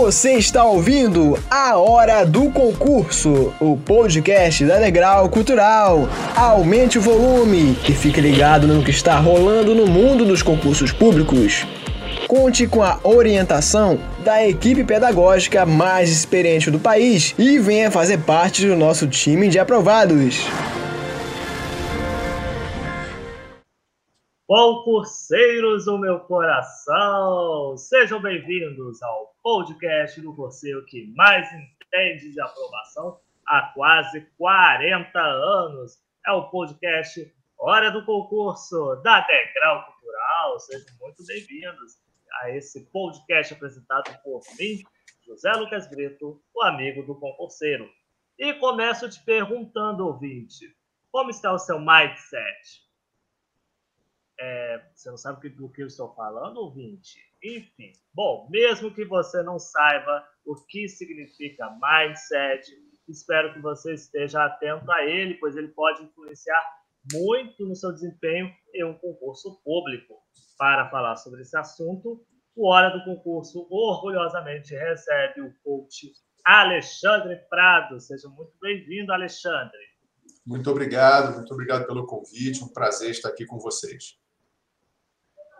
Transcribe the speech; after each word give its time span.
Você 0.00 0.32
está 0.32 0.64
ouvindo 0.64 1.38
A 1.50 1.76
Hora 1.76 2.24
do 2.24 2.50
Concurso, 2.50 3.52
o 3.60 3.76
podcast 3.76 4.64
da 4.64 4.78
Degrau 4.78 5.28
Cultural. 5.28 6.08
Aumente 6.34 6.98
o 6.98 7.02
volume 7.02 7.76
e 7.86 7.92
fique 7.92 8.18
ligado 8.18 8.66
no 8.66 8.82
que 8.82 8.90
está 8.90 9.18
rolando 9.18 9.74
no 9.74 9.86
mundo 9.86 10.24
dos 10.24 10.42
concursos 10.42 10.90
públicos. 10.90 11.66
Conte 12.26 12.66
com 12.66 12.82
a 12.82 12.98
orientação 13.04 13.98
da 14.24 14.44
equipe 14.44 14.84
pedagógica 14.84 15.66
mais 15.66 16.10
experiente 16.10 16.70
do 16.70 16.78
país 16.78 17.34
e 17.38 17.58
venha 17.58 17.90
fazer 17.90 18.20
parte 18.20 18.66
do 18.66 18.74
nosso 18.74 19.06
time 19.06 19.48
de 19.48 19.58
aprovados. 19.58 20.46
Concurseiros 24.50 25.84
do 25.84 25.96
meu 25.96 26.18
coração, 26.18 27.76
sejam 27.76 28.20
bem-vindos 28.20 29.00
ao 29.00 29.32
podcast 29.40 30.20
do 30.20 30.34
curseiro 30.34 30.84
que 30.86 31.06
mais 31.14 31.48
entende 31.52 32.32
de 32.32 32.40
aprovação 32.40 33.20
há 33.46 33.70
quase 33.72 34.22
40 34.36 35.20
anos. 35.20 36.00
É 36.26 36.32
o 36.32 36.50
podcast 36.50 37.32
Hora 37.60 37.92
do 37.92 38.04
Concurso 38.04 38.96
da 39.04 39.20
Degrau 39.20 39.84
Cultural. 39.86 40.58
Sejam 40.58 40.96
muito 40.98 41.24
bem-vindos 41.24 42.00
a 42.42 42.50
esse 42.50 42.90
podcast 42.90 43.54
apresentado 43.54 44.20
por 44.24 44.40
mim, 44.58 44.82
José 45.24 45.52
Lucas 45.52 45.88
Brito, 45.88 46.42
o 46.52 46.62
amigo 46.64 47.04
do 47.04 47.14
concurseiro. 47.14 47.88
E 48.36 48.52
começo 48.54 49.08
te 49.08 49.24
perguntando, 49.24 50.08
ouvinte, 50.08 50.76
como 51.12 51.30
está 51.30 51.52
o 51.52 51.58
seu 51.58 51.78
mindset? 51.78 52.89
É, 54.40 54.82
você 54.94 55.10
não 55.10 55.18
sabe 55.18 55.50
do 55.50 55.68
que 55.70 55.82
eu 55.82 55.86
estou 55.86 56.14
falando, 56.14 56.56
ouvinte? 56.56 57.18
Enfim, 57.44 57.92
bom, 58.14 58.48
mesmo 58.50 58.92
que 58.92 59.04
você 59.04 59.42
não 59.42 59.58
saiba 59.58 60.26
o 60.46 60.54
que 60.66 60.88
significa 60.88 61.70
mindset, 61.80 62.66
espero 63.06 63.52
que 63.52 63.60
você 63.60 63.94
esteja 63.94 64.44
atento 64.44 64.90
a 64.90 65.04
ele, 65.04 65.34
pois 65.34 65.56
ele 65.56 65.68
pode 65.68 66.02
influenciar 66.02 66.60
muito 67.12 67.66
no 67.66 67.74
seu 67.74 67.92
desempenho 67.92 68.50
em 68.74 68.84
um 68.84 68.94
concurso 68.94 69.60
público. 69.62 70.14
Para 70.58 70.90
falar 70.90 71.16
sobre 71.16 71.42
esse 71.42 71.56
assunto, 71.56 72.24
o 72.54 72.68
Hora 72.68 72.90
do 72.90 73.04
Concurso 73.04 73.66
orgulhosamente 73.70 74.74
recebe 74.74 75.40
o 75.40 75.54
coach 75.62 76.12
Alexandre 76.44 77.36
Prado. 77.48 78.00
Seja 78.00 78.28
muito 78.28 78.52
bem-vindo, 78.60 79.12
Alexandre. 79.12 79.78
Muito 80.46 80.70
obrigado, 80.70 81.34
muito 81.36 81.52
obrigado 81.52 81.86
pelo 81.86 82.06
convite. 82.06 82.62
Um 82.62 82.72
prazer 82.72 83.10
estar 83.10 83.28
aqui 83.28 83.46
com 83.46 83.58
vocês. 83.58 84.19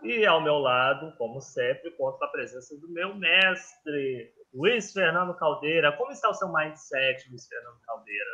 E 0.03 0.25
ao 0.25 0.41
meu 0.41 0.57
lado, 0.57 1.13
como 1.17 1.39
sempre, 1.39 1.91
conto 1.91 2.17
com 2.17 2.25
a 2.25 2.31
presença 2.31 2.75
do 2.77 2.89
meu 2.89 3.15
mestre, 3.15 4.33
Luiz 4.53 4.91
Fernando 4.91 5.35
Caldeira. 5.35 5.91
Como 5.93 6.11
está 6.11 6.29
o 6.29 6.33
seu 6.33 6.51
mindset, 6.51 7.29
Luiz 7.29 7.47
Fernando 7.47 7.79
Caldeira? 7.85 8.29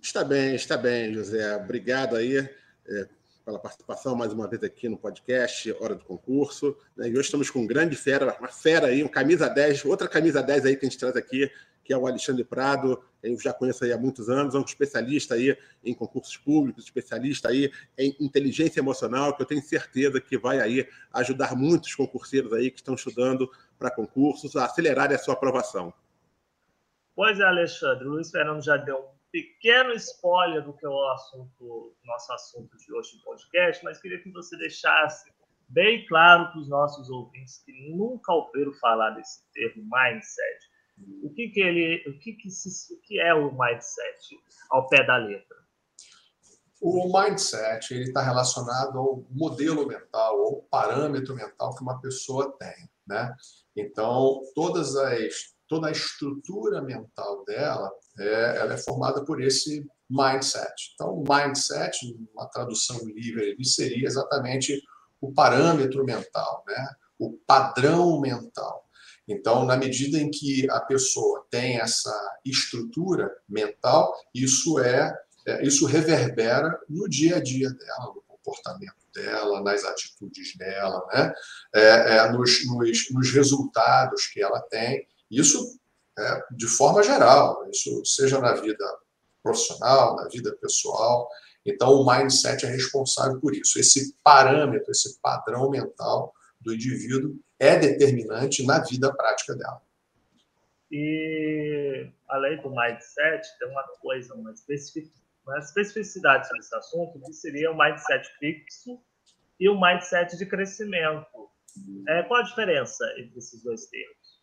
Está 0.00 0.24
bem, 0.24 0.54
está 0.54 0.76
bem, 0.78 1.12
José. 1.12 1.56
Obrigado 1.56 2.16
aí 2.16 2.38
é, 2.38 3.08
pela 3.44 3.58
participação 3.58 4.16
mais 4.16 4.32
uma 4.32 4.48
vez 4.48 4.62
aqui 4.62 4.88
no 4.88 4.96
podcast 4.96 5.70
Hora 5.80 5.94
do 5.94 6.04
Concurso. 6.04 6.76
Né? 6.96 7.08
E 7.08 7.12
hoje 7.12 7.22
estamos 7.22 7.50
com 7.50 7.60
um 7.60 7.66
grande 7.66 7.96
fera, 7.96 8.34
uma 8.38 8.48
fera 8.48 8.86
aí, 8.86 9.04
um 9.04 9.08
camisa 9.08 9.48
10, 9.48 9.84
outra 9.84 10.08
camisa 10.08 10.42
10 10.42 10.64
aí 10.64 10.76
que 10.76 10.86
a 10.86 10.88
gente 10.88 10.98
traz 10.98 11.14
aqui, 11.16 11.50
que 11.90 11.94
é 11.94 11.98
o 11.98 12.06
Alexandre 12.06 12.44
Prado, 12.44 13.02
eu 13.20 13.36
já 13.40 13.52
conheço 13.52 13.84
aí 13.84 13.92
há 13.92 13.98
muitos 13.98 14.28
anos, 14.28 14.54
é 14.54 14.58
um 14.58 14.62
especialista 14.62 15.34
aí 15.34 15.58
em 15.82 15.92
concursos 15.92 16.36
públicos, 16.36 16.84
especialista 16.84 17.48
aí 17.48 17.68
em 17.98 18.14
inteligência 18.20 18.78
emocional, 18.78 19.34
que 19.34 19.42
eu 19.42 19.46
tenho 19.46 19.60
certeza 19.60 20.20
que 20.20 20.38
vai 20.38 20.60
aí 20.60 20.88
ajudar 21.12 21.56
muitos 21.56 21.92
concurseiros 21.96 22.52
aí 22.52 22.70
que 22.70 22.76
estão 22.76 22.94
estudando 22.94 23.50
para 23.76 23.90
concursos 23.90 24.54
a 24.54 24.66
acelerarem 24.66 25.16
a 25.16 25.18
sua 25.18 25.34
aprovação. 25.34 25.92
Pois 27.16 27.40
é, 27.40 27.42
Alexandre, 27.42 28.06
o 28.06 28.12
Luiz 28.12 28.30
Fernando 28.30 28.62
já 28.62 28.76
deu 28.76 28.96
um 28.96 29.08
pequeno 29.32 29.92
spoiler 29.94 30.62
do 30.62 30.72
que 30.72 30.86
é 30.86 30.88
o 30.88 31.08
assunto, 31.10 31.96
nosso 32.04 32.32
assunto 32.32 32.76
de 32.78 32.94
hoje 32.94 33.16
no 33.16 33.24
podcast, 33.24 33.82
mas 33.82 34.00
queria 34.00 34.22
que 34.22 34.30
você 34.30 34.56
deixasse 34.58 35.28
bem 35.68 36.06
claro 36.06 36.52
para 36.52 36.60
os 36.60 36.68
nossos 36.68 37.10
ouvintes 37.10 37.60
que 37.64 37.72
nunca 37.90 38.32
ouviram 38.32 38.72
falar 38.74 39.10
desse 39.10 39.42
termo 39.52 39.82
mindset 39.90 40.69
o 41.22 41.30
que, 41.32 41.48
que 41.48 41.60
ele, 41.60 42.08
o 42.08 42.18
que, 42.18 42.32
que, 42.34 42.50
se, 42.50 42.92
o 42.94 43.00
que 43.00 43.20
é 43.20 43.34
o 43.34 43.50
mindset 43.52 44.38
ao 44.70 44.88
pé 44.88 45.04
da 45.04 45.16
letra? 45.16 45.56
O 46.80 47.12
mindset 47.12 47.92
ele 47.92 48.04
está 48.04 48.22
relacionado 48.22 48.98
ao 48.98 49.26
modelo 49.30 49.86
mental, 49.86 50.40
ao 50.40 50.62
parâmetro 50.62 51.34
mental 51.34 51.74
que 51.74 51.82
uma 51.82 52.00
pessoa 52.00 52.56
tem, 52.58 52.88
né? 53.06 53.34
Então 53.76 54.40
todas 54.54 54.96
as 54.96 55.34
toda 55.68 55.86
a 55.86 55.92
estrutura 55.92 56.82
mental 56.82 57.44
dela 57.44 57.92
é, 58.18 58.56
ela 58.56 58.74
é 58.74 58.76
formada 58.76 59.24
por 59.24 59.40
esse 59.40 59.86
mindset. 60.10 60.92
Então 60.94 61.22
mindset, 61.28 61.96
uma 62.34 62.46
tradução 62.46 62.98
livre, 63.04 63.50
ele 63.50 63.64
seria 63.64 64.06
exatamente 64.06 64.82
o 65.20 65.32
parâmetro 65.32 66.04
mental, 66.04 66.64
né? 66.66 66.88
O 67.18 67.38
padrão 67.46 68.20
mental. 68.20 68.89
Então, 69.30 69.64
na 69.64 69.76
medida 69.76 70.18
em 70.18 70.28
que 70.28 70.68
a 70.70 70.80
pessoa 70.80 71.46
tem 71.48 71.78
essa 71.78 72.12
estrutura 72.44 73.30
mental, 73.48 74.12
isso 74.34 74.80
é, 74.80 75.16
é 75.46 75.64
isso 75.64 75.86
reverbera 75.86 76.76
no 76.88 77.08
dia 77.08 77.36
a 77.36 77.40
dia 77.40 77.70
dela, 77.70 78.12
no 78.12 78.22
comportamento 78.22 78.96
dela, 79.14 79.62
nas 79.62 79.84
atitudes 79.84 80.56
dela, 80.56 81.06
né? 81.12 81.32
É, 81.72 82.16
é, 82.16 82.32
nos, 82.32 82.66
nos, 82.66 83.10
nos, 83.12 83.30
resultados 83.30 84.26
que 84.26 84.42
ela 84.42 84.60
tem. 84.62 85.06
Isso 85.30 85.78
é, 86.18 86.42
de 86.50 86.66
forma 86.66 87.00
geral, 87.00 87.64
isso 87.70 88.04
seja 88.04 88.40
na 88.40 88.54
vida 88.54 88.84
profissional, 89.44 90.16
na 90.16 90.26
vida 90.26 90.56
pessoal. 90.60 91.28
Então, 91.64 91.92
o 91.92 92.04
mindset 92.04 92.66
é 92.66 92.68
responsável 92.68 93.38
por 93.38 93.54
isso. 93.54 93.78
Esse 93.78 94.12
parâmetro, 94.24 94.90
esse 94.90 95.20
padrão 95.20 95.70
mental 95.70 96.32
do 96.60 96.74
indivíduo 96.74 97.38
é 97.60 97.78
determinante 97.78 98.64
na 98.64 98.82
vida 98.82 99.14
prática 99.14 99.54
dela. 99.54 99.82
E 100.90 102.10
além 102.26 102.60
do 102.62 102.70
mindset, 102.70 103.46
tem 103.58 103.68
uma 103.68 103.86
coisa, 104.00 104.34
uma, 104.34 104.50
especific, 104.50 105.12
uma 105.46 105.58
especificidade 105.58 106.48
sobre 106.48 106.60
esse 106.60 106.74
assunto, 106.74 107.20
que 107.20 107.32
seria 107.34 107.70
o 107.70 107.78
mindset 107.78 108.26
fixo 108.38 109.00
e 109.60 109.68
o 109.68 109.78
mindset 109.78 110.36
de 110.36 110.46
crescimento. 110.46 111.50
É, 112.08 112.22
qual 112.24 112.40
a 112.40 112.44
diferença 112.44 113.04
entre 113.18 113.38
esses 113.38 113.62
dois 113.62 113.86
termos? 113.86 114.40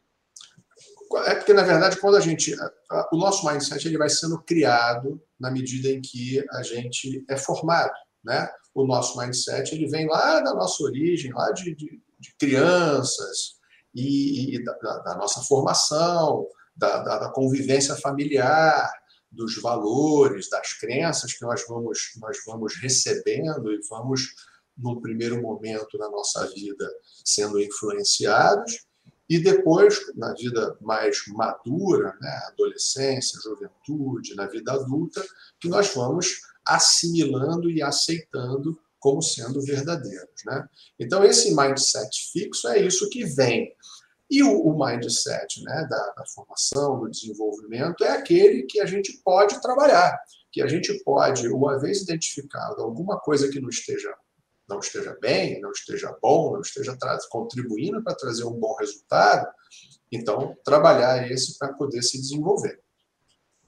É 1.25 1.35
porque, 1.35 1.53
na 1.53 1.63
verdade, 1.63 1.99
quando 1.99 2.17
a 2.17 2.21
gente. 2.21 2.55
O 3.11 3.17
nosso 3.17 3.45
mindset 3.45 3.85
ele 3.87 3.97
vai 3.97 4.09
sendo 4.09 4.41
criado 4.43 5.21
na 5.39 5.49
medida 5.49 5.89
em 5.89 5.99
que 5.99 6.45
a 6.51 6.61
gente 6.61 7.25
é 7.27 7.35
formado. 7.35 7.93
Né? 8.23 8.47
O 8.73 8.85
nosso 8.85 9.17
mindset 9.17 9.73
ele 9.73 9.87
vem 9.87 10.07
lá 10.07 10.39
da 10.39 10.53
nossa 10.53 10.83
origem, 10.83 11.33
lá 11.33 11.51
de, 11.51 11.75
de 11.75 12.01
de 12.19 12.35
crianças 12.37 13.57
e, 13.93 14.55
e 14.55 14.63
da, 14.63 14.73
da, 14.73 15.15
nossa 15.15 15.41
formação, 15.41 16.47
da, 16.75 16.99
da, 16.99 17.29
convivência 17.29 17.95
familiar, 17.95 18.91
dos 19.31 19.61
valores, 19.61 20.49
das 20.49 20.73
crenças 20.73 21.33
que 21.33 21.43
nós 21.43 21.63
vamos, 21.67 22.11
nós 22.19 22.37
vamos 22.45 22.75
recebendo 22.81 23.71
e 23.71 23.79
vamos, 23.89 24.33
no 24.77 25.01
primeiro 25.01 25.41
momento 25.41 25.97
na 25.97 26.09
nossa 26.09 26.45
vida, 26.53 26.87
sendo 27.25 27.59
influenciados, 27.59 28.87
e 29.29 29.39
depois, 29.39 29.99
na 30.15 30.33
vida 30.33 30.77
mais 30.79 31.23
madura, 31.27 32.15
né, 32.21 32.41
adolescência, 32.47 33.39
juventude, 33.43 34.35
na 34.35 34.47
vida 34.47 34.71
adulta, 34.71 35.25
que 35.59 35.67
nós 35.67 35.93
vamos 35.93 36.39
assimilando 36.65 37.69
e 37.69 37.81
aceitando 37.81 38.79
como 38.99 39.21
sendo 39.21 39.61
verdadeiros. 39.61 40.43
Né? 40.45 40.67
Então, 40.99 41.23
esse 41.23 41.55
mindset 41.55 42.31
fixo 42.31 42.67
é 42.67 42.79
isso 42.79 43.09
que 43.09 43.25
vem. 43.25 43.71
E 44.29 44.43
o, 44.43 44.61
o 44.61 44.77
mindset 44.77 45.63
né, 45.63 45.87
da, 45.89 46.13
da, 46.17 46.25
formação, 46.25 46.99
do 46.99 47.09
desenvolvimento, 47.09 48.03
é 48.03 48.11
aquele 48.11 48.63
que 48.63 48.79
a 48.81 48.85
gente 48.85 49.21
pode 49.23 49.61
trabalhar, 49.61 50.19
que 50.51 50.61
a 50.61 50.67
gente 50.67 50.93
pode, 51.03 51.47
uma 51.47 51.79
vez 51.79 52.01
identificado 52.01 52.81
alguma 52.81 53.19
coisa 53.19 53.49
que 53.49 53.61
não 53.61 53.69
esteja, 53.69 54.13
não 54.67 54.79
esteja 54.79 55.17
bem, 55.21 55.61
não 55.61 55.71
esteja 55.71 56.13
bom, 56.21 56.53
não 56.53 56.61
esteja 56.61 56.97
contribuindo 57.29 58.03
para 58.03 58.15
trazer 58.15 58.43
um 58.43 58.59
bom 58.59 58.75
resultado, 58.75 59.47
então 60.11 60.57
trabalhar 60.63 61.31
esse 61.31 61.57
para 61.57 61.73
poder 61.73 62.01
se 62.01 62.19
desenvolver. 62.19 62.81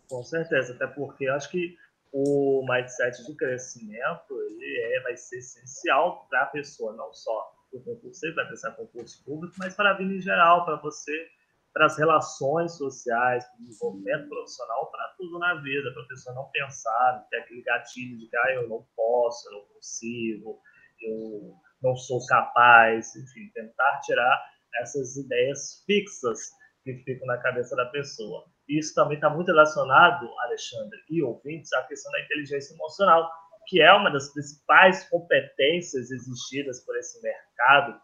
Com 0.10 0.24
certeza, 0.24 0.74
até 0.74 0.88
porque 0.88 1.28
acho 1.28 1.50
que 1.52 1.76
o 2.12 2.66
mindset 2.68 3.24
de 3.26 3.36
crescimento 3.36 4.42
ele 4.42 4.96
é, 4.96 5.02
vai 5.02 5.16
ser 5.16 5.38
essencial 5.38 6.28
para 6.28 6.44
a 6.44 6.48
pessoa, 6.48 6.96
não 6.96 7.14
só 7.14 7.52
para 7.70 7.80
o 7.80 7.84
concurso, 7.84 8.36
vai 8.36 8.48
pensar 8.48 8.72
concurso 8.72 9.24
público, 9.24 9.56
mas 9.60 9.76
para 9.76 9.92
a 9.92 9.98
vida 9.98 10.14
em 10.14 10.22
geral, 10.22 10.66
para 10.66 10.78
você, 10.78 11.28
para 11.72 11.86
as 11.86 11.98
relações 11.98 12.78
sociais, 12.78 13.46
para 13.46 13.56
o 13.56 13.66
desenvolvimento 13.66 14.28
profissional, 14.28 14.90
para 14.92 15.14
tudo 15.18 15.38
na 15.38 15.62
vida, 15.62 15.94
para 15.94 16.04
a 16.04 16.08
pessoa 16.08 16.36
não 16.36 16.50
pensar, 16.52 17.18
não 17.18 17.30
ter 17.30 17.38
aquele 17.38 17.62
gatilho 17.62 18.18
de 18.18 18.28
que 18.28 18.38
ah, 18.38 18.54
eu 18.56 18.68
não 18.68 18.88
posso, 18.96 19.48
eu 19.50 19.54
não 19.54 19.66
consigo, 19.68 20.60
eu 21.02 21.54
não 21.82 21.96
sou 21.96 22.26
capaz, 22.26 23.16
enfim, 23.16 23.52
tentar 23.54 24.00
tirar 24.02 24.44
essas 24.82 25.16
ideias 25.16 25.84
fixas 25.86 26.40
que 26.84 26.96
ficam 27.04 27.28
na 27.28 27.38
cabeça 27.38 27.76
da 27.76 27.86
pessoa. 27.86 28.46
Isso 28.70 28.94
também 28.94 29.16
está 29.16 29.30
muito 29.30 29.48
relacionado, 29.48 30.30
Alexandre 30.42 31.04
e 31.10 31.24
ouvintes, 31.24 31.74
à 31.74 31.82
questão 31.84 32.12
da 32.12 32.22
inteligência 32.22 32.76
emocional, 32.76 33.28
que 33.66 33.82
é 33.82 33.92
uma 33.92 34.12
das 34.12 34.30
principais 34.32 35.10
competências 35.10 36.12
exigidas 36.12 36.80
por 36.86 36.96
esse 36.96 37.20
mercado, 37.22 38.00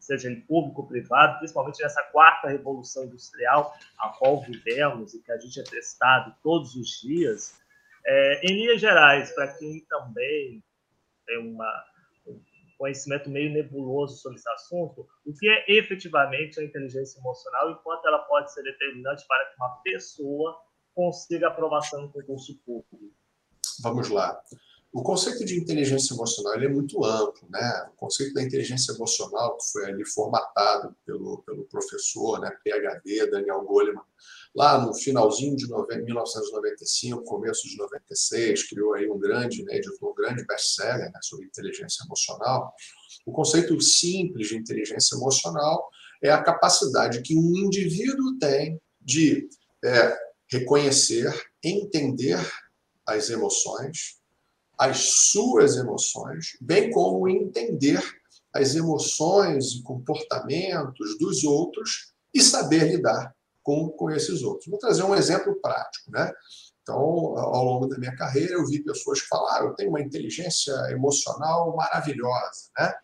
seja 0.00 0.28
ele 0.30 0.40
público 0.42 0.82
ou 0.82 0.88
privado, 0.88 1.38
principalmente 1.38 1.82
nessa 1.82 2.02
quarta 2.04 2.48
revolução 2.48 3.04
industrial 3.04 3.74
a 3.98 4.08
qual 4.10 4.40
vivemos 4.40 5.14
e 5.14 5.22
que 5.22 5.32
a 5.32 5.38
gente 5.38 5.60
é 5.60 5.64
testado 5.64 6.34
todos 6.42 6.74
os 6.76 7.00
dias. 7.02 7.60
É, 8.06 8.40
em 8.44 8.54
linhas 8.54 8.80
gerais, 8.80 9.32
para 9.32 9.48
quem 9.54 9.80
também 9.88 10.62
tem 11.26 11.38
uma, 11.38 11.84
um 11.95 11.95
conhecimento 12.76 13.30
meio 13.30 13.52
nebuloso 13.52 14.16
sobre 14.18 14.38
esse 14.38 14.48
assunto, 14.50 15.06
o 15.24 15.32
que 15.34 15.48
é 15.48 15.64
efetivamente 15.78 16.60
a 16.60 16.64
inteligência 16.64 17.18
emocional 17.18 17.70
e 17.70 17.82
quanto 17.82 18.06
ela 18.06 18.18
pode 18.20 18.52
ser 18.52 18.62
determinante 18.62 19.26
para 19.26 19.46
que 19.46 19.56
uma 19.56 19.80
pessoa 19.82 20.56
consiga 20.94 21.48
aprovação 21.48 22.02
no 22.02 22.12
concurso 22.12 22.58
público? 22.64 23.14
Vamos 23.82 24.08
lá. 24.08 24.40
O 24.96 25.02
conceito 25.02 25.44
de 25.44 25.60
inteligência 25.60 26.14
emocional 26.14 26.54
é 26.54 26.68
muito 26.68 27.04
amplo, 27.04 27.46
né? 27.50 27.86
O 27.92 27.96
conceito 27.98 28.32
da 28.32 28.42
inteligência 28.42 28.92
emocional 28.92 29.58
que 29.58 29.70
foi 29.70 29.84
ali 29.84 30.02
formatado 30.06 30.96
pelo, 31.04 31.42
pelo 31.42 31.64
professor, 31.64 32.40
né, 32.40 32.50
PhD 32.64 33.30
Daniel 33.30 33.62
Goleman, 33.62 34.00
lá 34.54 34.80
no 34.80 34.94
finalzinho 34.94 35.54
de 35.54 35.66
1995, 35.66 37.24
começo 37.24 37.68
de 37.68 37.76
96, 37.76 38.70
criou 38.70 38.94
aí 38.94 39.06
um 39.10 39.18
grande, 39.18 39.62
né, 39.64 39.76
editou 39.76 40.12
um 40.12 40.14
grande 40.14 40.46
best-seller 40.46 41.12
né, 41.12 41.20
sobre 41.20 41.44
inteligência 41.44 42.02
emocional. 42.06 42.72
O 43.26 43.32
conceito 43.32 43.78
simples 43.82 44.48
de 44.48 44.56
inteligência 44.56 45.14
emocional 45.14 45.90
é 46.24 46.30
a 46.30 46.42
capacidade 46.42 47.20
que 47.20 47.36
um 47.36 47.54
indivíduo 47.54 48.38
tem 48.38 48.80
de 48.98 49.46
é, 49.84 50.16
reconhecer, 50.50 51.30
entender 51.62 52.40
as 53.06 53.28
emoções, 53.28 54.24
as 54.78 55.30
suas 55.30 55.76
emoções, 55.76 56.56
bem 56.60 56.90
como 56.90 57.28
entender 57.28 58.02
as 58.52 58.74
emoções 58.74 59.72
e 59.72 59.82
comportamentos 59.82 61.18
dos 61.18 61.44
outros 61.44 62.12
e 62.32 62.40
saber 62.40 62.90
lidar 62.90 63.34
com, 63.62 63.88
com 63.90 64.10
esses 64.10 64.42
outros. 64.42 64.68
Vou 64.68 64.78
trazer 64.78 65.02
um 65.02 65.14
exemplo 65.14 65.54
prático. 65.60 66.10
Né? 66.10 66.32
Então, 66.82 66.96
ao 66.96 67.64
longo 67.64 67.86
da 67.86 67.98
minha 67.98 68.14
carreira, 68.14 68.54
eu 68.54 68.66
vi 68.66 68.82
pessoas 68.82 69.20
que 69.20 69.28
falaram: 69.28 69.68
eu 69.68 69.74
tenho 69.74 69.90
uma 69.90 70.00
inteligência 70.00 70.72
emocional 70.90 71.74
maravilhosa. 71.74 72.70
Né? 72.78 72.94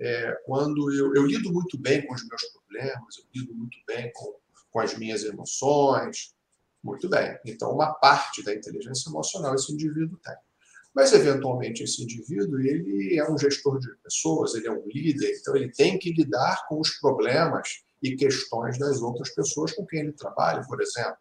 É, 0.00 0.32
quando 0.46 0.92
eu, 0.92 1.14
eu, 1.14 1.26
lido 1.26 1.52
muito 1.52 1.78
bem 1.78 2.06
com 2.06 2.14
os 2.14 2.26
meus 2.26 2.42
problemas, 2.44 3.18
eu 3.18 3.24
lido 3.34 3.54
muito 3.54 3.78
bem 3.86 4.10
com, 4.14 4.34
com 4.70 4.80
as 4.80 4.96
minhas 4.96 5.24
emoções. 5.24 6.34
Muito 6.82 7.08
bem. 7.08 7.38
Então, 7.44 7.72
uma 7.72 7.92
parte 7.92 8.42
da 8.42 8.54
inteligência 8.54 9.10
emocional 9.10 9.54
esse 9.54 9.72
indivíduo 9.72 10.18
tem. 10.22 10.36
Mas, 10.94 11.12
eventualmente, 11.12 11.82
esse 11.82 12.02
indivíduo 12.02 12.60
ele 12.60 13.16
é 13.16 13.30
um 13.30 13.38
gestor 13.38 13.78
de 13.78 13.88
pessoas, 14.02 14.54
ele 14.54 14.66
é 14.66 14.72
um 14.72 14.86
líder, 14.86 15.36
então 15.38 15.54
ele 15.54 15.70
tem 15.70 15.98
que 15.98 16.12
lidar 16.12 16.66
com 16.68 16.80
os 16.80 16.90
problemas 16.98 17.82
e 18.02 18.16
questões 18.16 18.78
das 18.78 19.00
outras 19.00 19.30
pessoas 19.30 19.72
com 19.72 19.86
quem 19.86 20.00
ele 20.00 20.12
trabalha, 20.12 20.64
por 20.66 20.80
exemplo. 20.80 21.18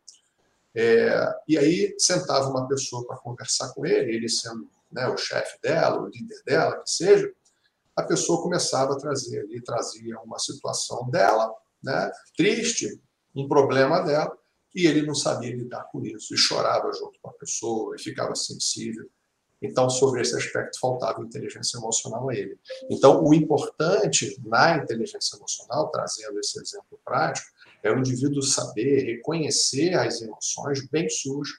É, 0.76 1.36
e 1.48 1.58
aí 1.58 1.96
sentava 1.98 2.50
uma 2.50 2.68
pessoa 2.68 3.06
para 3.06 3.18
conversar 3.18 3.74
com 3.74 3.86
ele, 3.86 4.16
ele 4.16 4.30
sendo 4.30 4.70
né, 4.92 5.08
o 5.08 5.18
chefe 5.18 5.60
dela, 5.62 6.02
o 6.02 6.08
líder 6.08 6.42
dela, 6.46 6.78
que 6.82 6.90
seja, 6.90 7.32
a 7.96 8.04
pessoa 8.04 8.44
começava 8.44 8.94
a 8.94 8.98
trazer 8.98 9.40
ali, 9.40 9.62
trazia 9.62 10.20
uma 10.20 10.38
situação 10.38 11.10
dela, 11.10 11.52
né, 11.84 12.12
triste, 12.36 13.02
um 13.36 13.48
problema 13.48 14.02
dela, 14.02 14.38
e 14.76 14.86
ele 14.86 15.02
não 15.02 15.16
sabia 15.16 15.56
lidar 15.56 15.86
com 15.92 16.06
isso, 16.06 16.34
e 16.34 16.38
chorava 16.38 16.92
junto 16.94 17.20
com 17.20 17.30
a 17.30 17.34
pessoa, 17.34 17.96
e 17.96 18.00
ficava 18.02 18.36
sensível. 18.36 19.10
Então, 19.62 19.90
sobre 19.90 20.22
esse 20.22 20.36
aspecto, 20.36 20.80
faltava 20.80 21.22
inteligência 21.22 21.78
emocional 21.78 22.30
a 22.30 22.36
ele. 22.36 22.60
Então, 22.90 23.24
o 23.24 23.34
importante 23.34 24.40
na 24.46 24.78
inteligência 24.78 25.36
emocional, 25.36 25.90
trazendo 25.90 26.40
esse 26.40 26.60
exemplo 26.60 27.00
prático, 27.04 27.48
é 27.84 27.92
o 27.92 27.98
indivíduo 27.98 28.42
saber 28.42 29.04
reconhecer 29.04 29.96
as 29.96 30.22
emoções, 30.22 30.88
bem 30.90 31.10
suas, 31.10 31.50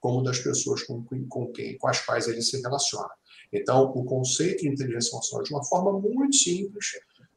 como 0.00 0.22
das 0.22 0.38
pessoas 0.38 0.82
com, 0.82 1.04
com, 1.28 1.52
quem, 1.52 1.76
com 1.76 1.88
as 1.88 2.00
quais 2.00 2.26
ele 2.26 2.42
se 2.42 2.60
relaciona. 2.60 3.10
Então, 3.52 3.84
o 3.84 4.04
conceito 4.04 4.62
de 4.62 4.68
inteligência 4.68 5.14
emocional, 5.14 5.44
de 5.44 5.52
uma 5.52 5.64
forma 5.64 5.92
muito 5.92 6.36
simples, 6.36 6.86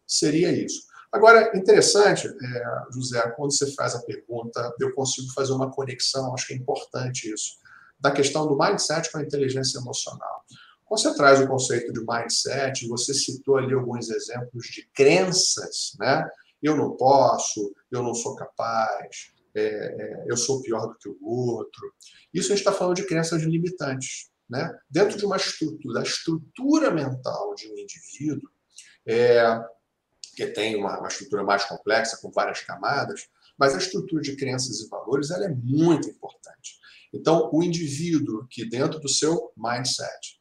seria 0.07 0.51
isso. 0.51 0.85
Agora, 1.11 1.55
interessante, 1.57 2.27
é, 2.27 2.63
José, 2.93 3.21
quando 3.31 3.51
você 3.51 3.71
faz 3.73 3.95
a 3.95 4.01
pergunta, 4.01 4.73
eu 4.79 4.93
consigo 4.93 5.31
fazer 5.33 5.53
uma 5.53 5.71
conexão, 5.71 6.33
acho 6.33 6.47
que 6.47 6.53
é 6.53 6.57
importante 6.57 7.31
isso 7.31 7.64
da 7.99 8.11
questão 8.11 8.47
do 8.47 8.57
mindset 8.57 9.11
com 9.11 9.17
a 9.17 9.23
inteligência 9.23 9.79
emocional. 9.79 10.43
Quando 10.85 11.01
você 11.01 11.15
traz 11.15 11.41
o 11.41 11.47
conceito 11.47 11.91
de 11.91 12.05
mindset, 12.05 12.87
você 12.87 13.13
citou 13.13 13.57
ali 13.57 13.73
alguns 13.73 14.09
exemplos 14.09 14.67
de 14.67 14.87
crenças, 14.93 15.95
né? 15.99 16.27
Eu 16.61 16.75
não 16.75 16.95
posso, 16.95 17.73
eu 17.91 18.03
não 18.03 18.13
sou 18.13 18.35
capaz, 18.35 19.33
é, 19.55 19.61
é, 19.61 20.25
eu 20.27 20.35
sou 20.35 20.61
pior 20.61 20.87
do 20.87 20.97
que 20.97 21.09
o 21.09 21.17
outro. 21.21 21.93
Isso 22.33 22.47
a 22.51 22.55
gente 22.55 22.65
está 22.65 22.71
falando 22.71 22.95
de 22.95 23.05
crenças 23.05 23.41
limitantes. 23.43 24.29
Né? 24.49 24.77
Dentro 24.89 25.17
de 25.17 25.25
uma 25.25 25.37
estrutura, 25.37 25.95
da 25.95 26.03
estrutura 26.03 26.91
mental 26.91 27.55
de 27.55 27.67
um 27.71 27.77
indivíduo, 27.77 28.49
é, 29.07 29.43
que 30.35 30.45
tem 30.47 30.75
uma, 30.75 30.99
uma, 30.99 31.07
estrutura 31.07 31.43
mais 31.43 31.63
complexa, 31.65 32.19
com 32.21 32.29
várias 32.29 32.61
camadas, 32.61 33.27
mas 33.57 33.73
a 33.73 33.77
estrutura 33.77 34.21
de 34.21 34.35
crenças 34.35 34.81
e 34.81 34.89
valores 34.89 35.31
ela 35.31 35.45
é 35.45 35.49
muito 35.49 36.09
importante. 36.09 36.79
Então, 37.15 37.49
o 37.53 37.63
indivíduo 37.63 38.45
que, 38.49 38.67
dentro 38.67 38.99
do 38.99 39.07
seu 39.07 39.51
mindset, 39.57 40.35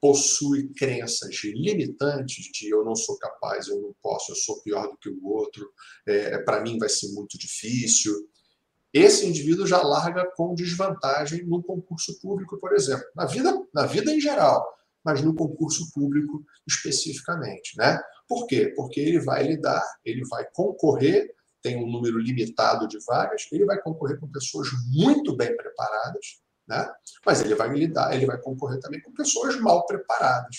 possui 0.00 0.72
crenças 0.74 1.36
limitantes 1.44 2.46
de 2.52 2.70
eu 2.70 2.84
não 2.84 2.94
sou 2.94 3.18
capaz, 3.18 3.68
eu 3.68 3.80
não 3.80 3.94
posso, 4.00 4.32
eu 4.32 4.36
sou 4.36 4.62
pior 4.62 4.86
do 4.88 4.96
que 4.96 5.10
o 5.10 5.26
outro, 5.26 5.70
é, 6.06 6.38
para 6.38 6.62
mim 6.62 6.78
vai 6.78 6.88
ser 6.88 7.12
muito 7.12 7.36
difícil. 7.36 8.14
Esse 8.92 9.26
indivíduo 9.26 9.66
já 9.66 9.82
larga 9.82 10.24
com 10.34 10.54
desvantagem 10.54 11.44
no 11.44 11.62
concurso 11.62 12.18
público, 12.20 12.58
por 12.58 12.72
exemplo, 12.72 13.04
na 13.14 13.26
vida, 13.26 13.52
na 13.74 13.86
vida 13.86 14.12
em 14.12 14.20
geral, 14.20 14.66
mas 15.04 15.22
no 15.22 15.34
concurso 15.34 15.92
público 15.92 16.44
especificamente, 16.66 17.76
né? 17.76 18.00
Por 18.28 18.46
quê? 18.46 18.72
Porque 18.74 19.00
ele 19.00 19.20
vai 19.20 19.46
lidar, 19.46 19.84
ele 20.04 20.24
vai 20.28 20.46
concorrer 20.52 21.34
tem 21.62 21.76
um 21.76 21.90
número 21.90 22.18
limitado 22.18 22.88
de 22.88 22.98
vagas, 23.06 23.46
ele 23.52 23.64
vai 23.64 23.80
concorrer 23.80 24.18
com 24.18 24.30
pessoas 24.30 24.68
muito 24.88 25.36
bem 25.36 25.54
preparadas, 25.56 26.40
né? 26.66 26.90
mas 27.24 27.40
ele 27.40 27.54
vai 27.54 27.72
lidar, 27.72 28.14
ele 28.14 28.26
vai 28.26 28.40
concorrer 28.40 28.80
também 28.80 29.00
com 29.00 29.12
pessoas 29.12 29.58
mal 29.60 29.84
preparadas. 29.86 30.56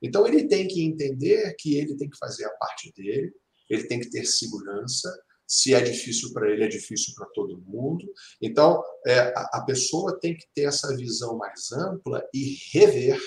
Então 0.00 0.26
ele 0.26 0.46
tem 0.46 0.68
que 0.68 0.82
entender 0.84 1.54
que 1.58 1.76
ele 1.76 1.96
tem 1.96 2.08
que 2.08 2.18
fazer 2.18 2.44
a 2.44 2.50
parte 2.50 2.92
dele, 2.96 3.32
ele 3.68 3.84
tem 3.84 4.00
que 4.00 4.10
ter 4.10 4.24
segurança. 4.24 5.12
Se 5.46 5.74
é 5.74 5.80
difícil 5.80 6.32
para 6.32 6.50
ele, 6.50 6.64
é 6.64 6.68
difícil 6.68 7.14
para 7.16 7.26
todo 7.28 7.60
mundo. 7.62 8.06
Então 8.40 8.82
é, 9.06 9.18
a, 9.18 9.48
a 9.54 9.64
pessoa 9.64 10.18
tem 10.20 10.36
que 10.36 10.46
ter 10.54 10.64
essa 10.64 10.94
visão 10.96 11.36
mais 11.36 11.72
ampla 11.72 12.22
e 12.32 12.56
rever, 12.72 13.20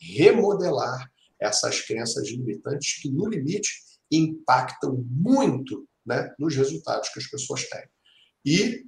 remodelar 0.00 1.10
essas 1.40 1.80
crenças 1.82 2.28
limitantes 2.28 3.00
que, 3.02 3.10
no 3.10 3.28
limite, 3.28 3.70
impactam 4.10 5.04
muito 5.10 5.86
né, 6.06 6.32
nos 6.38 6.54
resultados 6.54 7.08
que 7.08 7.18
as 7.18 7.26
pessoas 7.26 7.68
têm. 7.68 7.84
E 8.44 8.84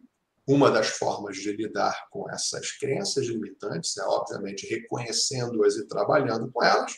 uma 0.46 0.70
das 0.70 0.88
formas 0.88 1.36
de 1.36 1.50
lidar 1.52 2.08
com 2.10 2.30
essas 2.30 2.70
crenças 2.72 3.26
limitantes 3.26 3.96
é, 3.96 4.04
obviamente, 4.04 4.66
reconhecendo-as 4.66 5.76
e 5.76 5.88
trabalhando 5.88 6.50
com 6.52 6.62
elas, 6.62 6.92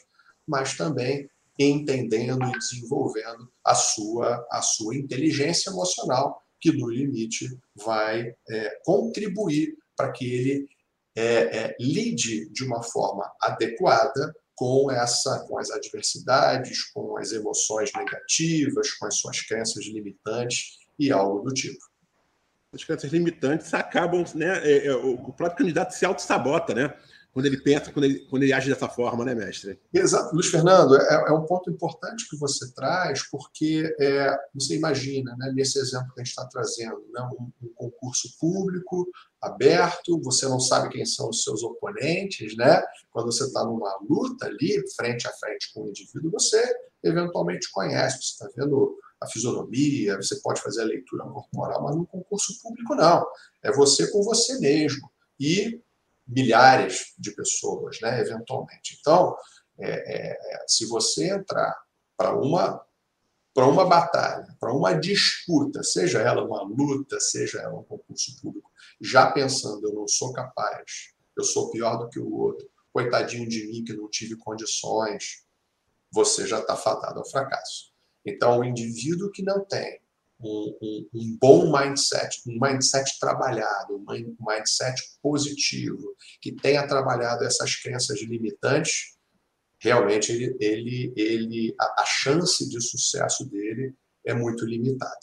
mas 0.46 0.76
também 0.76 1.28
entendendo 1.58 2.44
e 2.46 2.58
desenvolvendo 2.58 3.50
a 3.64 3.74
sua, 3.74 4.46
a 4.50 4.62
sua 4.62 4.96
inteligência 4.96 5.70
emocional, 5.70 6.42
que, 6.60 6.72
no 6.72 6.88
limite, 6.88 7.48
vai 7.74 8.34
é, 8.48 8.80
contribuir 8.84 9.76
para 9.96 10.12
que 10.12 10.30
ele 10.30 10.68
é, 11.16 11.58
é, 11.58 11.76
lide 11.80 12.48
de 12.50 12.64
uma 12.64 12.82
forma 12.82 13.30
adequada 13.40 14.34
com 14.58 14.90
essa 14.90 15.46
com 15.46 15.56
as 15.56 15.70
adversidades, 15.70 16.90
com 16.90 17.16
as 17.16 17.30
emoções 17.30 17.92
negativas, 17.96 18.90
com 18.94 19.06
as 19.06 19.14
suas 19.14 19.40
crenças 19.40 19.84
limitantes 19.86 20.78
e 20.98 21.12
algo 21.12 21.48
do 21.48 21.54
tipo. 21.54 21.78
As 22.74 22.82
crenças 22.82 23.10
limitantes 23.12 23.72
acabam, 23.72 24.24
né? 24.34 24.58
É, 24.68 24.88
é, 24.88 24.94
o 24.94 25.32
próprio 25.32 25.58
candidato 25.58 25.92
se 25.92 26.04
auto-sabota, 26.04 26.74
né? 26.74 26.92
Quando 27.32 27.46
ele 27.46 27.58
pensa, 27.58 27.92
quando 27.92 28.04
ele, 28.04 28.20
quando 28.26 28.42
ele 28.42 28.52
age 28.52 28.68
dessa 28.68 28.88
forma, 28.88 29.24
né, 29.24 29.34
mestre? 29.34 29.78
Exato. 29.92 30.34
Luiz 30.34 30.48
Fernando, 30.48 30.96
é, 30.96 31.24
é 31.28 31.32
um 31.32 31.46
ponto 31.46 31.70
importante 31.70 32.28
que 32.28 32.36
você 32.36 32.72
traz, 32.72 33.28
porque 33.30 33.94
é, 34.00 34.36
você 34.54 34.76
imagina, 34.76 35.36
né, 35.38 35.52
nesse 35.54 35.78
exemplo 35.78 36.12
que 36.14 36.20
a 36.20 36.24
gente 36.24 36.30
está 36.30 36.46
trazendo, 36.46 37.04
né, 37.12 37.28
um, 37.38 37.66
um 37.66 37.72
concurso 37.74 38.28
público, 38.40 39.06
aberto, 39.40 40.20
você 40.22 40.48
não 40.48 40.58
sabe 40.58 40.88
quem 40.88 41.04
são 41.06 41.28
os 41.28 41.42
seus 41.42 41.62
oponentes, 41.62 42.56
né? 42.56 42.82
Quando 43.10 43.26
você 43.26 43.44
está 43.44 43.64
numa 43.64 43.96
luta 44.08 44.46
ali, 44.46 44.82
frente 44.96 45.28
a 45.28 45.32
frente 45.32 45.72
com 45.72 45.84
o 45.84 45.88
indivíduo, 45.88 46.32
você 46.32 46.60
eventualmente 47.04 47.70
conhece, 47.70 48.20
você 48.20 48.44
está 48.44 48.48
vendo 48.56 48.98
a 49.20 49.26
fisionomia, 49.26 50.16
você 50.16 50.36
pode 50.40 50.60
fazer 50.60 50.82
a 50.82 50.86
leitura 50.86 51.24
corporal, 51.24 51.82
mas 51.82 51.96
no 51.96 52.06
concurso 52.06 52.60
público 52.62 52.94
não. 52.94 53.26
É 53.62 53.72
você 53.72 54.10
com 54.10 54.22
você 54.22 54.58
mesmo 54.58 55.10
e 55.38 55.80
milhares 56.28 57.14
de 57.18 57.30
pessoas, 57.32 57.98
né, 58.00 58.20
eventualmente. 58.20 58.96
Então, 59.00 59.34
é, 59.78 60.34
é, 60.34 60.64
se 60.66 60.86
você 60.86 61.30
entrar 61.30 61.74
para 62.16 62.36
uma 62.36 62.84
para 63.54 63.66
uma 63.66 63.84
batalha, 63.84 64.56
para 64.60 64.72
uma 64.72 64.92
disputa, 64.92 65.82
seja 65.82 66.20
ela 66.20 66.44
uma 66.44 66.62
luta, 66.62 67.18
seja 67.18 67.58
ela 67.58 67.80
um 67.80 67.82
concurso 67.82 68.40
público, 68.40 68.70
já 69.00 69.32
pensando 69.32 69.84
eu 69.84 69.94
não 69.94 70.06
sou 70.06 70.32
capaz, 70.32 71.12
eu 71.36 71.42
sou 71.42 71.68
pior 71.68 71.96
do 71.96 72.08
que 72.08 72.20
o 72.20 72.32
outro, 72.36 72.70
coitadinho 72.92 73.48
de 73.48 73.66
mim 73.66 73.82
que 73.82 73.94
não 73.94 74.08
tive 74.08 74.36
condições, 74.36 75.44
você 76.12 76.46
já 76.46 76.60
está 76.60 76.76
fadado 76.76 77.18
ao 77.18 77.28
fracasso. 77.28 77.92
Então, 78.24 78.60
o 78.60 78.64
indivíduo 78.64 79.32
que 79.32 79.42
não 79.42 79.64
tem 79.64 80.00
um, 80.40 80.78
um, 80.80 81.08
um, 81.14 81.38
bom 81.40 81.72
mindset, 81.72 82.40
um 82.46 82.58
mindset 82.60 83.18
trabalhado, 83.18 83.96
um 83.96 84.36
mindset 84.40 85.02
positivo, 85.22 86.16
que 86.40 86.52
tenha 86.52 86.86
trabalhado 86.86 87.44
essas 87.44 87.74
crenças 87.76 88.20
limitantes, 88.20 89.16
realmente 89.80 90.32
ele, 90.32 90.56
ele, 90.60 91.12
ele 91.16 91.74
a, 91.80 92.02
a 92.02 92.04
chance 92.04 92.68
de 92.68 92.80
sucesso 92.80 93.48
dele 93.48 93.94
é 94.24 94.34
muito 94.34 94.64
limitada. 94.64 95.18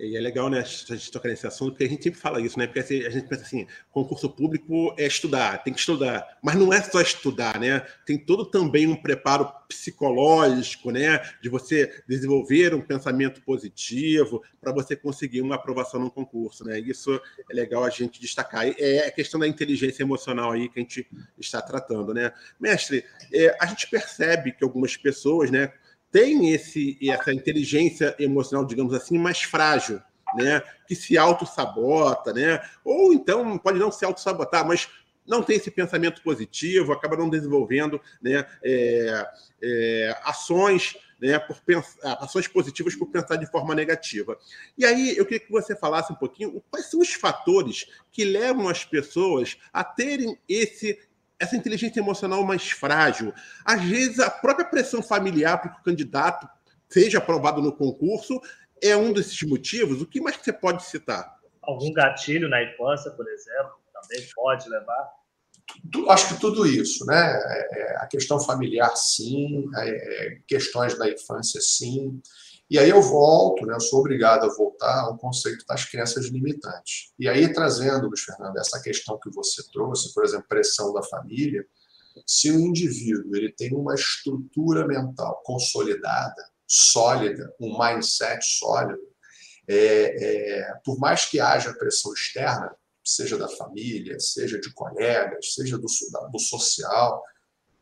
E 0.00 0.16
é 0.16 0.20
legal, 0.20 0.48
né, 0.48 0.60
a 0.60 0.62
gente 0.62 1.10
tocar 1.10 1.28
nesse 1.28 1.46
assunto, 1.46 1.72
porque 1.72 1.84
a 1.84 1.88
gente 1.88 2.02
sempre 2.02 2.18
fala 2.18 2.40
isso, 2.40 2.58
né? 2.58 2.66
Porque 2.66 2.80
assim, 2.80 3.04
a 3.04 3.10
gente 3.10 3.28
pensa 3.28 3.42
assim, 3.42 3.66
concurso 3.90 4.30
público 4.30 4.94
é 4.98 5.06
estudar, 5.06 5.62
tem 5.62 5.74
que 5.74 5.80
estudar. 5.80 6.38
Mas 6.42 6.54
não 6.56 6.72
é 6.72 6.80
só 6.82 7.00
estudar, 7.00 7.60
né? 7.60 7.86
Tem 8.06 8.16
todo 8.16 8.46
também 8.46 8.86
um 8.86 8.96
preparo 8.96 9.52
psicológico, 9.68 10.90
né? 10.90 11.20
De 11.42 11.50
você 11.50 12.02
desenvolver 12.08 12.74
um 12.74 12.80
pensamento 12.80 13.42
positivo 13.42 14.42
para 14.60 14.72
você 14.72 14.96
conseguir 14.96 15.42
uma 15.42 15.56
aprovação 15.56 16.00
no 16.00 16.10
concurso, 16.10 16.64
né? 16.64 16.78
Isso 16.78 17.20
é 17.50 17.54
legal 17.54 17.84
a 17.84 17.90
gente 17.90 18.20
destacar. 18.20 18.66
É 18.78 19.06
a 19.06 19.10
questão 19.10 19.38
da 19.38 19.46
inteligência 19.46 20.02
emocional 20.02 20.52
aí 20.52 20.68
que 20.68 20.78
a 20.78 20.82
gente 20.82 21.06
está 21.38 21.60
tratando, 21.60 22.14
né? 22.14 22.32
Mestre, 22.58 23.04
é, 23.32 23.54
a 23.60 23.66
gente 23.66 23.88
percebe 23.88 24.52
que 24.52 24.64
algumas 24.64 24.96
pessoas, 24.96 25.50
né? 25.50 25.72
Tem 26.10 26.52
esse, 26.52 26.98
essa 27.08 27.32
inteligência 27.32 28.14
emocional, 28.18 28.66
digamos 28.66 28.92
assim, 28.94 29.18
mais 29.18 29.42
frágil, 29.42 30.00
né? 30.34 30.62
que 30.86 30.94
se 30.94 31.16
auto-sabota, 31.16 32.32
né? 32.32 32.60
ou 32.84 33.12
então 33.12 33.58
pode 33.58 33.78
não 33.78 33.90
se 33.90 34.04
auto-sabotar, 34.04 34.66
mas 34.66 34.88
não 35.26 35.42
tem 35.42 35.56
esse 35.56 35.70
pensamento 35.70 36.22
positivo, 36.22 36.92
acaba 36.92 37.16
não 37.16 37.28
desenvolvendo 37.28 38.00
né? 38.20 38.44
É, 38.64 39.26
é, 39.62 40.20
ações 40.24 40.96
né, 41.20 41.38
por 41.38 41.60
pensar, 41.60 42.14
ações 42.14 42.48
positivas 42.48 42.96
por 42.96 43.06
pensar 43.06 43.36
de 43.36 43.46
forma 43.46 43.74
negativa. 43.74 44.38
E 44.76 44.84
aí 44.84 45.16
eu 45.16 45.24
queria 45.24 45.40
que 45.40 45.52
você 45.52 45.76
falasse 45.76 46.12
um 46.12 46.16
pouquinho 46.16 46.62
quais 46.70 46.86
são 46.86 47.00
os 47.00 47.12
fatores 47.12 47.86
que 48.10 48.24
levam 48.24 48.68
as 48.68 48.84
pessoas 48.84 49.58
a 49.72 49.84
terem 49.84 50.38
esse 50.48 50.98
essa 51.40 51.56
inteligência 51.56 51.98
emocional 51.98 52.44
mais 52.44 52.70
frágil. 52.70 53.32
Às 53.64 53.82
vezes, 53.82 54.20
a 54.20 54.30
própria 54.30 54.66
pressão 54.66 55.02
familiar 55.02 55.60
para 55.60 55.70
que 55.70 55.80
o 55.80 55.82
candidato 55.82 56.46
seja 56.88 57.18
aprovado 57.18 57.62
no 57.62 57.72
concurso 57.72 58.40
é 58.82 58.94
um 58.96 59.12
desses 59.12 59.40
motivos. 59.42 60.02
O 60.02 60.06
que 60.06 60.20
mais 60.20 60.36
que 60.36 60.44
você 60.44 60.52
pode 60.52 60.84
citar? 60.84 61.38
Algum 61.62 61.92
gatilho 61.92 62.48
na 62.48 62.62
infância, 62.62 63.10
por 63.12 63.26
exemplo, 63.28 63.72
também 63.92 64.26
pode 64.34 64.68
levar? 64.68 65.20
Acho 66.08 66.34
que 66.34 66.40
tudo 66.40 66.66
isso, 66.66 67.06
né? 67.06 67.40
É, 67.44 67.80
é, 67.80 67.96
a 67.98 68.06
questão 68.06 68.40
familiar, 68.40 68.94
sim, 68.96 69.70
é, 69.76 70.38
questões 70.46 70.98
da 70.98 71.08
infância, 71.08 71.60
sim. 71.60 72.20
E 72.70 72.78
aí 72.78 72.88
eu 72.88 73.02
volto, 73.02 73.66
né, 73.66 73.74
eu 73.74 73.80
sou 73.80 73.98
obrigado 73.98 74.44
a 74.44 74.54
voltar 74.54 75.00
ao 75.00 75.18
conceito 75.18 75.66
das 75.66 75.84
crenças 75.84 76.26
limitantes. 76.26 77.12
E 77.18 77.28
aí, 77.28 77.52
trazendo, 77.52 78.06
Luiz 78.06 78.20
Fernando, 78.20 78.56
essa 78.58 78.80
questão 78.80 79.18
que 79.18 79.28
você 79.28 79.68
trouxe, 79.72 80.14
por 80.14 80.24
exemplo, 80.24 80.46
pressão 80.48 80.92
da 80.92 81.02
família, 81.02 81.66
se 82.24 82.48
o 82.48 82.60
indivíduo 82.60 83.34
ele 83.34 83.50
tem 83.50 83.74
uma 83.74 83.94
estrutura 83.94 84.86
mental 84.86 85.42
consolidada, 85.44 86.42
sólida, 86.64 87.52
um 87.60 87.76
mindset 87.76 88.44
sólido, 88.44 89.02
é, 89.66 90.60
é, 90.60 90.74
por 90.84 90.96
mais 91.00 91.24
que 91.24 91.40
haja 91.40 91.74
pressão 91.74 92.12
externa, 92.12 92.72
seja 93.04 93.36
da 93.36 93.48
família, 93.48 94.20
seja 94.20 94.60
de 94.60 94.72
colegas, 94.72 95.54
seja 95.54 95.76
do, 95.76 95.86
do 96.30 96.38
social, 96.38 97.20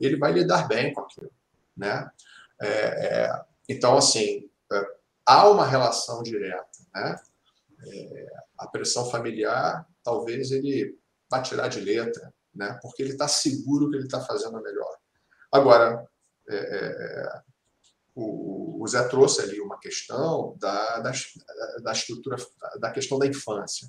ele 0.01 0.17
vai 0.17 0.33
lidar 0.33 0.67
bem 0.67 0.95
com 0.95 1.03
aquilo. 1.03 1.31
Né? 1.77 2.11
É, 2.59 2.69
é 2.69 3.49
então, 3.69 3.99
assim, 3.99 4.48
há 5.29 5.49
uma 5.49 5.67
relação 5.67 6.23
direta. 6.23 6.67
Né? 6.95 7.17
É, 7.87 8.27
a 8.59 8.67
pressão 8.67 9.11
familiar, 9.11 9.87
talvez 10.03 10.51
ele 10.51 10.99
vá 11.31 11.43
tirar 11.43 11.69
de 11.69 11.81
letra, 11.81 12.33
né? 12.55 12.79
porque 12.83 13.03
ele 13.03 13.13
está 13.13 13.29
seguro 13.29 13.91
que 13.91 13.97
ele 13.97 14.07
está 14.07 14.21
fazendo 14.21 14.61
melhor. 14.63 14.97
Agora, 15.53 16.07
é, 16.49 16.57
é, 16.57 17.43
o, 18.15 18.83
o, 18.83 18.89
Zé 18.89 19.07
trouxe 19.07 19.43
ali 19.43 19.61
uma 19.61 19.79
questão 19.79 20.57
da, 20.59 21.01
da, 21.01 21.13
da, 21.83 21.93
estrutura, 21.93 22.37
da 22.81 22.91
questão 22.91 23.19
da 23.19 23.27
infância. 23.27 23.89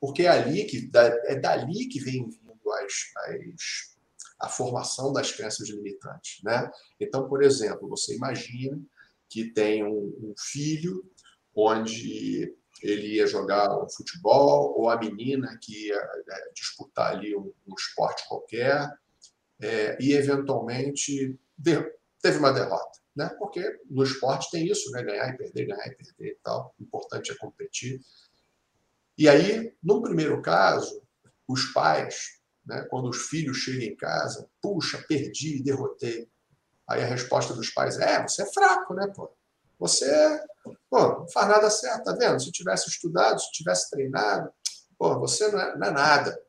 Porque 0.00 0.22
é, 0.22 0.28
ali 0.28 0.64
que, 0.64 0.90
é 1.24 1.36
dali 1.36 1.86
que 1.88 2.00
vem 2.00 2.28
vindo 2.28 2.72
as, 2.72 2.92
as, 3.26 3.96
a 4.40 4.48
formação 4.48 5.12
das 5.12 5.32
crenças 5.32 5.68
limitantes. 5.68 6.40
Né? 6.44 6.70
Então, 7.00 7.28
por 7.28 7.42
exemplo, 7.42 7.88
você 7.88 8.14
imagina 8.14 8.80
que 9.28 9.52
tem 9.52 9.84
um, 9.84 10.14
um 10.20 10.34
filho 10.38 11.04
onde 11.54 12.54
ele 12.82 13.16
ia 13.16 13.26
jogar 13.26 13.82
um 13.82 13.88
futebol, 13.88 14.78
ou 14.78 14.88
a 14.88 14.98
menina 14.98 15.58
que 15.60 15.88
ia 15.88 15.96
é, 15.96 16.52
disputar 16.54 17.12
ali 17.12 17.34
um, 17.36 17.52
um 17.66 17.74
esporte 17.74 18.26
qualquer, 18.28 18.88
é, 19.60 19.98
e 20.00 20.12
eventualmente 20.12 21.36
de, 21.56 21.92
teve 22.22 22.38
uma 22.38 22.52
derrota. 22.52 22.98
Né? 23.16 23.28
Porque 23.38 23.60
no 23.90 24.04
esporte 24.04 24.48
tem 24.50 24.66
isso, 24.66 24.90
né? 24.92 25.02
ganhar 25.02 25.34
e 25.34 25.36
perder, 25.36 25.66
ganhar 25.66 25.86
e 25.88 25.96
perder 25.96 26.30
e 26.30 26.38
tal. 26.42 26.74
O 26.78 26.82
importante 26.84 27.32
é 27.32 27.36
competir. 27.36 28.00
E 29.16 29.28
aí, 29.28 29.74
no 29.82 30.00
primeiro 30.00 30.40
caso, 30.40 31.02
os 31.48 31.64
pais, 31.72 32.40
né, 32.64 32.86
quando 32.88 33.08
os 33.08 33.26
filhos 33.26 33.56
chegam 33.56 33.82
em 33.82 33.96
casa, 33.96 34.48
puxa, 34.62 35.04
perdi, 35.08 35.60
derrotei. 35.60 36.30
Aí 36.88 37.02
a 37.02 37.06
resposta 37.06 37.54
dos 37.54 37.70
pais 37.70 37.98
é: 37.98 38.22
você 38.22 38.42
é 38.42 38.52
fraco, 38.52 38.94
né, 38.94 39.06
pô? 39.14 39.30
Você 39.78 40.06
pô, 40.90 41.20
não 41.20 41.28
faz 41.28 41.48
nada 41.48 41.70
certo, 41.70 42.04
tá 42.04 42.12
vendo? 42.12 42.40
Se 42.40 42.50
tivesse 42.50 42.88
estudado, 42.88 43.40
se 43.40 43.52
tivesse 43.52 43.90
treinado, 43.90 44.50
pô, 44.98 45.18
você 45.18 45.48
não 45.50 45.60
é, 45.60 45.76
não 45.76 45.86
é 45.86 45.90
nada. 45.90 46.40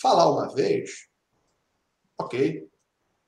Falar 0.00 0.30
uma 0.30 0.54
vez, 0.54 1.08
ok. 2.18 2.68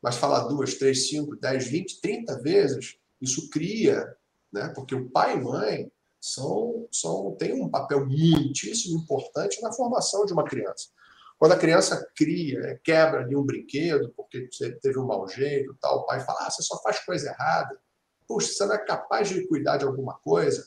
Mas 0.03 0.17
falar 0.17 0.41
duas, 0.49 0.75
três, 0.75 1.09
cinco, 1.09 1.35
dez, 1.37 1.67
vinte, 1.67 2.01
trinta 2.01 2.39
vezes, 2.41 2.99
isso 3.21 3.49
cria, 3.49 4.17
né? 4.53 4.71
Porque 4.75 4.95
o 4.95 5.09
pai 5.09 5.37
e 5.37 5.41
mãe 5.41 5.91
são, 6.21 6.87
são, 6.93 7.35
têm 7.37 7.55
um 7.55 7.71
papel 7.71 8.07
muitíssimo 8.07 8.99
importante 8.99 9.61
na 9.63 9.73
formação 9.73 10.25
de 10.27 10.33
uma 10.33 10.45
criança. 10.45 10.89
Quando 11.38 11.53
a 11.53 11.59
criança 11.59 12.09
cria, 12.17 12.81
quebra 12.83 13.21
ali 13.21 13.37
um 13.37 13.45
brinquedo 13.45 14.12
porque 14.17 14.49
teve 14.81 14.99
um 14.99 15.07
mau 15.07 15.29
jeito, 15.29 15.76
tal, 15.81 16.00
o 16.00 16.07
pai 16.07 16.21
fala: 16.21 16.47
ah, 16.47 16.50
você 16.50 16.62
só 16.62 16.81
faz 16.83 17.00
coisa 17.05 17.29
errada. 17.29 17.79
Puxa, 18.26 18.53
você 18.53 18.67
não 18.67 18.75
é 18.75 18.85
capaz 18.85 19.29
de 19.29 19.47
cuidar 19.47 19.76
de 19.76 19.85
alguma 19.85 20.14
coisa? 20.19 20.67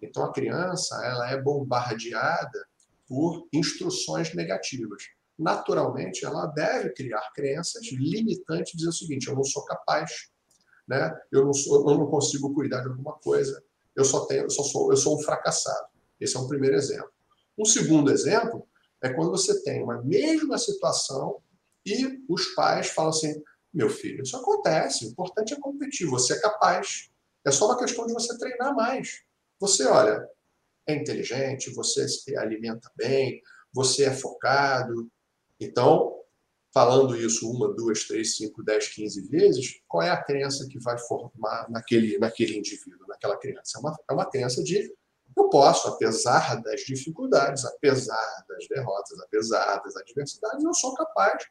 Então 0.00 0.24
a 0.24 0.32
criança 0.32 0.94
ela 1.04 1.30
é 1.30 1.40
bombardeada 1.40 2.66
por 3.06 3.46
instruções 3.52 4.34
negativas. 4.34 5.02
Naturalmente, 5.38 6.24
ela 6.24 6.46
deve 6.46 6.90
criar 6.90 7.32
crenças 7.34 7.84
limitantes, 7.92 8.72
dizer 8.74 8.88
o 8.88 8.92
seguinte: 8.92 9.28
eu 9.28 9.34
não 9.34 9.44
sou 9.44 9.64
capaz, 9.64 10.30
né? 10.86 11.12
Eu 11.32 11.44
não 11.44 11.52
sou, 11.52 11.90
eu 11.90 11.98
não 11.98 12.06
consigo 12.06 12.54
cuidar 12.54 12.82
de 12.82 12.88
alguma 12.88 13.14
coisa. 13.14 13.62
Eu 13.96 14.04
só 14.04 14.26
tenho, 14.26 14.44
eu 14.44 14.50
só 14.50 14.62
sou, 14.62 14.90
eu 14.90 14.96
sou 14.96 15.18
um 15.18 15.22
fracassado. 15.22 15.88
Esse 16.20 16.36
é 16.36 16.40
um 16.40 16.48
primeiro 16.48 16.76
exemplo. 16.76 17.10
Um 17.58 17.64
segundo 17.64 18.10
exemplo 18.10 18.66
é 19.04 19.12
quando 19.12 19.30
você 19.30 19.62
tem 19.62 19.82
uma 19.82 20.02
mesma 20.02 20.56
situação 20.56 21.42
e 21.84 22.24
os 22.26 22.46
pais 22.54 22.88
falam 22.88 23.10
assim: 23.10 23.34
meu 23.72 23.90
filho, 23.90 24.22
isso 24.22 24.36
acontece, 24.36 25.04
o 25.04 25.10
importante 25.10 25.52
é 25.52 25.60
competir, 25.60 26.06
você 26.06 26.32
é 26.32 26.40
capaz. 26.40 27.10
É 27.44 27.50
só 27.50 27.66
uma 27.66 27.78
questão 27.78 28.06
de 28.06 28.14
você 28.14 28.36
treinar 28.38 28.74
mais. 28.74 29.22
Você, 29.60 29.84
olha, 29.84 30.26
é 30.86 30.94
inteligente, 30.94 31.74
você 31.74 32.08
se 32.08 32.34
alimenta 32.34 32.90
bem, 32.96 33.42
você 33.72 34.04
é 34.04 34.10
focado. 34.10 35.10
Então, 35.60 36.18
falando 36.72 37.14
isso 37.14 37.50
uma, 37.50 37.74
duas, 37.74 38.04
três, 38.04 38.36
cinco, 38.36 38.62
dez, 38.62 38.88
quinze 38.88 39.20
vezes, 39.28 39.82
qual 39.86 40.02
é 40.02 40.08
a 40.08 40.22
crença 40.22 40.66
que 40.66 40.78
vai 40.78 40.96
formar 40.96 41.70
naquele, 41.70 42.16
naquele 42.18 42.56
indivíduo, 42.56 43.06
naquela 43.06 43.36
criança? 43.36 43.76
É 43.76 43.80
uma, 43.80 43.98
é 44.08 44.12
uma 44.14 44.30
crença 44.30 44.64
de 44.64 44.90
eu 45.36 45.48
posso, 45.48 45.88
apesar 45.88 46.62
das 46.62 46.82
dificuldades, 46.82 47.64
apesar 47.64 48.44
das 48.48 48.68
derrotas, 48.68 49.18
apesar 49.20 49.82
das 49.82 49.96
adversidades, 49.96 50.64
eu 50.64 50.74
sou 50.74 50.94
capaz. 50.94 51.44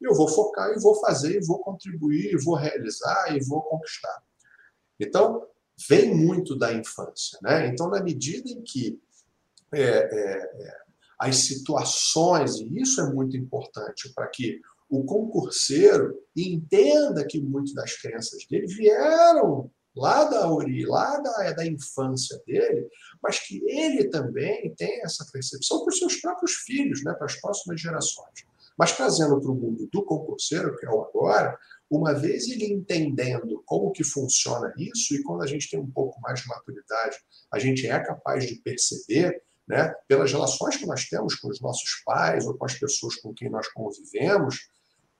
Eu 0.00 0.14
vou 0.14 0.28
focar 0.28 0.70
e 0.70 0.80
vou 0.80 0.94
fazer, 1.00 1.36
e 1.36 1.46
vou 1.46 1.58
contribuir, 1.60 2.32
e 2.32 2.44
vou 2.44 2.54
realizar, 2.54 3.34
e 3.34 3.40
vou 3.44 3.62
conquistar. 3.62 4.22
Então, 4.98 5.46
vem 5.88 6.14
muito 6.14 6.56
da 6.56 6.72
infância. 6.72 7.38
Né? 7.42 7.68
Então, 7.68 7.88
na 7.88 8.02
medida 8.02 8.48
em 8.48 8.62
que 8.62 9.00
é, 9.72 9.80
é, 9.80 10.66
é, 10.66 10.78
as 11.18 11.36
situações, 11.36 12.56
e 12.56 12.80
isso 12.80 13.00
é 13.00 13.12
muito 13.12 13.36
importante 13.36 14.12
para 14.14 14.26
que 14.28 14.60
o 14.88 15.04
concurseiro 15.04 16.18
entenda 16.34 17.26
que 17.26 17.40
muitas 17.40 17.74
das 17.74 17.94
crenças 17.96 18.46
dele 18.46 18.66
vieram 18.66 19.70
lá 19.98 20.24
da 20.24 20.50
origem, 20.50 20.86
lá 20.86 21.18
da, 21.18 21.52
da 21.52 21.66
infância 21.66 22.40
dele, 22.46 22.88
mas 23.22 23.40
que 23.40 23.62
ele 23.68 24.08
também 24.08 24.72
tem 24.76 25.02
essa 25.02 25.26
percepção 25.30 25.80
para 25.80 25.92
os 25.92 25.98
seus 25.98 26.16
próprios 26.16 26.52
filhos, 26.52 27.02
né, 27.04 27.12
para 27.14 27.26
as 27.26 27.36
próximas 27.40 27.80
gerações. 27.80 28.46
Mas 28.78 28.96
trazendo 28.96 29.40
para 29.40 29.50
o 29.50 29.54
mundo 29.54 29.88
do 29.92 30.04
concurseiro, 30.04 30.76
que 30.76 30.86
é 30.86 30.90
o 30.90 31.02
agora, 31.02 31.58
uma 31.90 32.14
vez 32.14 32.48
ele 32.48 32.66
entendendo 32.66 33.62
como 33.66 33.90
que 33.90 34.04
funciona 34.04 34.72
isso, 34.78 35.14
e 35.14 35.22
quando 35.22 35.42
a 35.42 35.46
gente 35.46 35.68
tem 35.68 35.80
um 35.80 35.90
pouco 35.90 36.20
mais 36.20 36.40
de 36.40 36.48
maturidade, 36.48 37.16
a 37.50 37.58
gente 37.58 37.86
é 37.86 37.98
capaz 37.98 38.46
de 38.46 38.56
perceber, 38.56 39.42
né, 39.66 39.92
pelas 40.06 40.32
relações 40.32 40.76
que 40.76 40.86
nós 40.86 41.08
temos 41.08 41.34
com 41.34 41.48
os 41.48 41.60
nossos 41.60 42.02
pais 42.04 42.46
ou 42.46 42.56
com 42.56 42.64
as 42.64 42.74
pessoas 42.74 43.16
com 43.16 43.34
quem 43.34 43.50
nós 43.50 43.68
convivemos, 43.68 44.68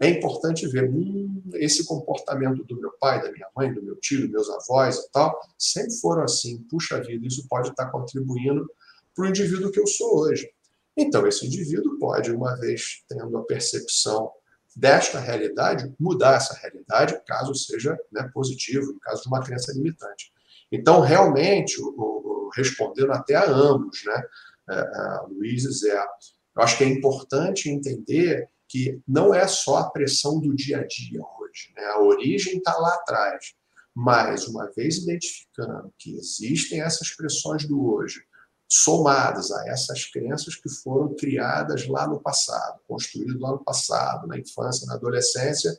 é 0.00 0.08
importante 0.08 0.66
ver 0.68 0.88
hum, 0.88 1.42
esse 1.54 1.84
comportamento 1.84 2.64
do 2.64 2.80
meu 2.80 2.92
pai, 3.00 3.20
da 3.20 3.32
minha 3.32 3.48
mãe, 3.56 3.72
do 3.72 3.82
meu 3.82 3.96
tio, 3.96 4.20
dos 4.20 4.30
meus 4.30 4.50
avós 4.50 4.96
e 4.96 5.10
tal, 5.10 5.38
sempre 5.58 5.94
foram 5.94 6.22
assim. 6.22 6.58
Puxa 6.70 7.02
vida, 7.02 7.26
isso 7.26 7.46
pode 7.48 7.70
estar 7.70 7.90
contribuindo 7.90 8.68
para 9.14 9.24
o 9.24 9.28
indivíduo 9.28 9.72
que 9.72 9.80
eu 9.80 9.86
sou 9.86 10.20
hoje. 10.20 10.48
Então, 10.96 11.26
esse 11.26 11.46
indivíduo 11.46 11.98
pode, 11.98 12.30
uma 12.30 12.56
vez 12.56 13.04
tendo 13.08 13.36
a 13.36 13.44
percepção 13.44 14.30
desta 14.74 15.18
realidade, 15.18 15.92
mudar 15.98 16.36
essa 16.36 16.54
realidade, 16.54 17.20
caso 17.26 17.52
seja 17.54 17.98
né, 18.12 18.30
positivo, 18.32 18.92
no 18.92 19.00
caso 19.00 19.22
de 19.22 19.28
uma 19.28 19.42
crença 19.42 19.72
limitante. 19.72 20.32
Então, 20.70 21.00
realmente, 21.00 21.80
o, 21.80 21.86
o, 21.88 22.50
respondendo 22.54 23.12
até 23.12 23.34
a 23.34 23.50
ambos, 23.50 24.04
né, 24.04 24.22
é, 24.70 24.74
a 24.74 25.26
Luiz 25.28 25.62
Zé, 25.80 25.98
eu 26.56 26.62
acho 26.62 26.78
que 26.78 26.84
é 26.84 26.88
importante 26.88 27.68
entender 27.68 28.48
que 28.68 29.00
não 29.08 29.34
é 29.34 29.48
só 29.48 29.78
a 29.78 29.90
pressão 29.90 30.38
do 30.38 30.54
dia 30.54 30.80
a 30.80 30.86
dia 30.86 31.20
hoje. 31.40 31.72
Né? 31.74 31.84
A 31.84 32.00
origem 32.00 32.58
está 32.58 32.76
lá 32.76 32.94
atrás. 32.94 33.54
Mas, 33.94 34.46
uma 34.46 34.70
vez 34.70 34.98
identificando 34.98 35.92
que 35.98 36.14
existem 36.14 36.80
essas 36.80 37.10
pressões 37.10 37.66
do 37.66 37.84
hoje, 37.92 38.22
somadas 38.68 39.50
a 39.50 39.68
essas 39.68 40.04
crenças 40.04 40.54
que 40.54 40.68
foram 40.68 41.16
criadas 41.16 41.88
lá 41.88 42.06
no 42.06 42.20
passado, 42.20 42.80
construídas 42.86 43.40
lá 43.40 43.52
no 43.52 43.64
passado, 43.64 44.26
na 44.26 44.38
infância, 44.38 44.86
na 44.86 44.94
adolescência, 44.94 45.76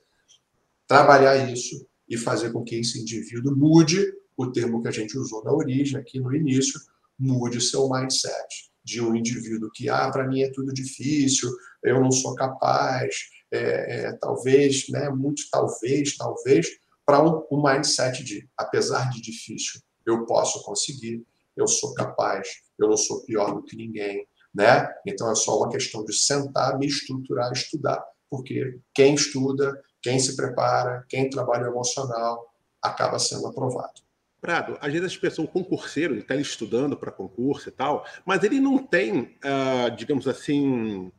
trabalhar 0.88 1.50
isso 1.50 1.88
e 2.10 2.18
fazer 2.18 2.52
com 2.52 2.64
que 2.64 2.76
esse 2.76 3.00
indivíduo 3.00 3.56
mude 3.56 4.12
o 4.36 4.52
termo 4.52 4.82
que 4.82 4.88
a 4.88 4.92
gente 4.92 5.18
usou 5.18 5.44
na 5.44 5.54
origem, 5.54 6.00
aqui 6.00 6.20
no 6.20 6.36
início, 6.36 6.80
mude 7.18 7.62
seu 7.62 7.88
mindset 7.90 8.69
de 8.84 9.02
um 9.02 9.16
indivíduo 9.16 9.70
que, 9.74 9.90
ah, 9.90 10.10
para 10.10 10.28
mim 10.28 10.42
é 10.42 10.52
tudo 10.52 10.74
difícil, 10.74 11.50
eu 11.84 12.02
não 12.02 12.12
sou 12.12 12.36
capaz, 12.36 13.16
é, 13.52 13.60
é, 13.60 14.14
talvez, 14.14 14.88
né, 14.90 15.10
muito 15.10 15.44
talvez, 15.52 16.16
talvez, 16.18 16.68
para 17.06 17.24
um, 17.24 17.44
um 17.52 17.64
mindset 17.64 18.24
de, 18.24 18.48
apesar 18.58 19.10
de 19.10 19.22
difícil, 19.22 19.82
eu 20.06 20.26
posso 20.26 20.62
conseguir, 20.64 21.26
eu 21.56 21.68
sou 21.68 21.94
capaz, 21.94 22.48
eu 22.78 22.88
não 22.88 22.98
sou 22.98 23.24
pior 23.26 23.54
do 23.54 23.64
que 23.64 23.76
ninguém, 23.76 24.28
né? 24.54 24.88
Então 25.06 25.32
é 25.32 25.36
só 25.36 25.58
uma 25.58 25.70
questão 25.70 26.04
de 26.04 26.14
sentar, 26.14 26.78
me 26.78 26.88
estruturar, 26.88 27.52
estudar, 27.52 28.04
porque 28.30 28.80
quem 28.94 29.16
estuda, 29.16 29.82
quem 30.02 30.20
se 30.20 30.36
prepara, 30.36 31.06
quem 31.10 31.30
trabalha 31.30 31.68
emocional, 31.68 32.54
acaba 32.82 33.20
sendo 33.20 33.48
aprovado. 33.48 34.02
Prado, 34.42 34.78
às 34.80 34.92
vezes 34.92 35.08
as 35.08 35.18
pessoas, 35.18 35.48
o 35.48 35.52
concurseiro, 35.52 36.14
ele 36.14 36.22
está 36.22 36.36
estudando 36.36 36.96
para 36.96 37.12
concurso 37.12 37.68
e 37.68 37.72
tal, 37.72 38.06
mas 38.26 38.44
ele 38.44 38.60
não 38.60 38.78
tem, 38.78 39.22
uh, 39.22 39.96
digamos 39.98 40.28
assim, 40.28 41.12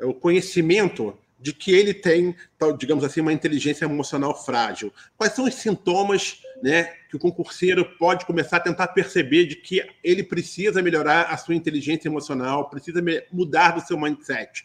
o 0.00 0.12
conhecimento 0.12 1.16
de 1.44 1.52
que 1.52 1.72
ele 1.72 1.92
tem, 1.92 2.34
digamos 2.78 3.04
assim, 3.04 3.20
uma 3.20 3.32
inteligência 3.32 3.84
emocional 3.84 4.34
frágil. 4.34 4.90
Quais 5.16 5.34
são 5.34 5.44
os 5.44 5.54
sintomas 5.54 6.40
né, 6.62 6.84
que 7.10 7.16
o 7.16 7.18
concurseiro 7.18 7.84
pode 7.98 8.24
começar 8.24 8.56
a 8.56 8.60
tentar 8.60 8.88
perceber 8.88 9.44
de 9.44 9.56
que 9.56 9.86
ele 10.02 10.22
precisa 10.22 10.80
melhorar 10.80 11.24
a 11.24 11.36
sua 11.36 11.54
inteligência 11.54 12.08
emocional, 12.08 12.70
precisa 12.70 13.04
mudar 13.30 13.72
do 13.72 13.86
seu 13.86 14.00
mindset? 14.00 14.64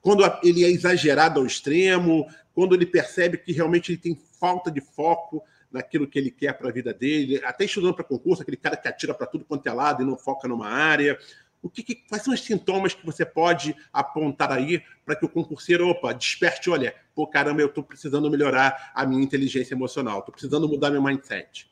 Quando 0.00 0.24
ele 0.42 0.64
é 0.64 0.70
exagerado 0.70 1.40
ao 1.40 1.46
extremo, 1.46 2.26
quando 2.54 2.74
ele 2.74 2.86
percebe 2.86 3.36
que 3.36 3.52
realmente 3.52 3.92
ele 3.92 3.98
tem 3.98 4.18
falta 4.40 4.70
de 4.70 4.80
foco, 4.80 5.42
naquilo 5.74 6.06
que 6.06 6.16
ele 6.16 6.30
quer 6.30 6.56
para 6.56 6.68
a 6.68 6.72
vida 6.72 6.94
dele, 6.94 7.42
até 7.44 7.64
estudando 7.64 7.94
para 7.94 8.04
concurso, 8.04 8.42
aquele 8.42 8.56
cara 8.56 8.76
que 8.76 8.86
atira 8.86 9.12
para 9.12 9.26
tudo 9.26 9.44
quanto 9.44 9.66
é 9.66 9.72
lado 9.72 10.02
e 10.02 10.06
não 10.06 10.16
foca 10.16 10.46
numa 10.46 10.68
área. 10.68 11.18
O 11.60 11.68
que, 11.68 11.82
que, 11.82 11.96
quais 11.96 12.22
são 12.22 12.32
os 12.32 12.44
sintomas 12.44 12.94
que 12.94 13.04
você 13.04 13.26
pode 13.26 13.74
apontar 13.92 14.52
aí 14.52 14.80
para 15.04 15.16
que 15.16 15.24
o 15.24 15.28
concurseiro, 15.28 15.88
opa, 15.88 16.12
desperte, 16.12 16.70
olha, 16.70 16.94
pô, 17.12 17.26
caramba, 17.26 17.60
eu 17.60 17.66
estou 17.66 17.82
precisando 17.82 18.30
melhorar 18.30 18.92
a 18.94 19.04
minha 19.04 19.24
inteligência 19.24 19.74
emocional, 19.74 20.20
estou 20.20 20.32
precisando 20.32 20.68
mudar 20.68 20.92
meu 20.92 21.02
mindset? 21.02 21.68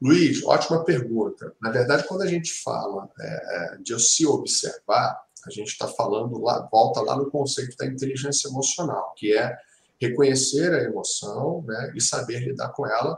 Luiz, 0.00 0.44
ótima 0.44 0.84
pergunta. 0.84 1.52
Na 1.60 1.70
verdade, 1.70 2.06
quando 2.06 2.22
a 2.22 2.26
gente 2.28 2.52
fala 2.62 3.10
é, 3.18 3.74
é 3.74 3.78
de 3.78 3.98
se 3.98 4.24
observar, 4.24 5.20
a 5.44 5.50
gente 5.50 5.68
está 5.68 5.88
falando 5.88 6.40
lá, 6.40 6.68
volta 6.70 7.00
lá 7.00 7.16
no 7.16 7.28
conceito 7.28 7.76
da 7.76 7.86
inteligência 7.86 8.46
emocional, 8.48 9.14
que 9.16 9.36
é 9.36 9.56
reconhecer 10.00 10.72
a 10.74 10.82
emoção 10.82 11.62
né, 11.66 11.92
e 11.94 12.00
saber 12.00 12.40
lidar 12.40 12.70
com 12.70 12.86
ela, 12.86 13.16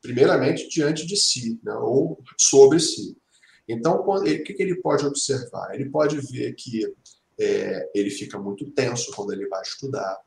primeiramente 0.00 0.68
diante 0.68 1.06
de 1.06 1.16
si, 1.16 1.58
né, 1.62 1.74
ou 1.74 2.22
sobre 2.38 2.78
si. 2.80 3.16
Então, 3.68 4.02
quando, 4.02 4.28
o 4.28 4.44
que, 4.44 4.54
ele 4.58 4.76
pode 4.76 5.06
observar? 5.06 5.74
Ele 5.74 5.88
pode 5.88 6.20
ver 6.20 6.54
que 6.54 6.84
é, 7.40 7.90
ele 7.94 8.10
fica 8.10 8.38
muito 8.38 8.70
tenso 8.70 9.10
quando 9.12 9.32
ele 9.32 9.48
vai 9.48 9.62
estudar, 9.62 10.18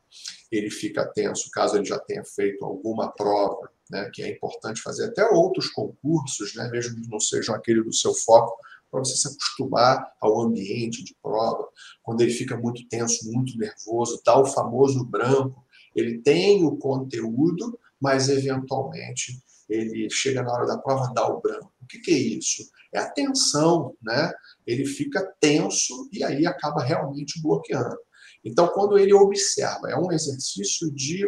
ele 0.50 0.70
fica 0.70 1.06
tenso 1.06 1.48
caso 1.50 1.76
ele 1.76 1.84
já 1.84 1.98
tenha 1.98 2.24
feito 2.24 2.64
alguma 2.64 3.10
prova, 3.10 3.70
né, 3.90 4.10
que 4.12 4.22
é 4.22 4.30
importante 4.30 4.82
fazer 4.82 5.06
até 5.06 5.24
outros 5.26 5.70
concursos, 5.70 6.54
né, 6.54 6.68
mesmo 6.70 7.00
que 7.00 7.08
não 7.08 7.20
sejam 7.20 7.54
aquele 7.54 7.82
do 7.82 7.92
seu 7.92 8.12
foco, 8.12 8.58
para 8.90 9.00
você 9.00 9.16
se 9.16 9.28
acostumar 9.28 10.12
ao 10.20 10.40
ambiente 10.40 11.04
de 11.04 11.14
prova. 11.22 11.68
Quando 12.02 12.22
ele 12.22 12.32
fica 12.32 12.56
muito 12.56 12.86
tenso, 12.88 13.30
muito 13.30 13.56
nervoso, 13.58 14.20
dá 14.24 14.38
o 14.38 14.46
famoso 14.46 15.04
branco, 15.04 15.64
ele 15.98 16.18
tem 16.18 16.64
o 16.64 16.76
conteúdo, 16.76 17.78
mas 18.00 18.28
eventualmente 18.28 19.42
ele 19.68 20.08
chega 20.10 20.42
na 20.42 20.52
hora 20.52 20.66
da 20.66 20.78
prova, 20.78 21.12
dá 21.14 21.26
o 21.28 21.40
branco. 21.40 21.72
O 21.82 21.86
que, 21.86 21.98
que 21.98 22.10
é 22.10 22.18
isso? 22.18 22.68
É 22.92 22.98
a 22.98 23.10
tensão, 23.10 23.94
né? 24.02 24.32
Ele 24.66 24.86
fica 24.86 25.34
tenso 25.40 26.08
e 26.12 26.24
aí 26.24 26.46
acaba 26.46 26.82
realmente 26.82 27.40
bloqueando. 27.42 27.98
Então, 28.44 28.68
quando 28.68 28.96
ele 28.98 29.12
observa, 29.12 29.90
é 29.90 29.96
um 29.96 30.12
exercício 30.12 30.90
de 30.92 31.26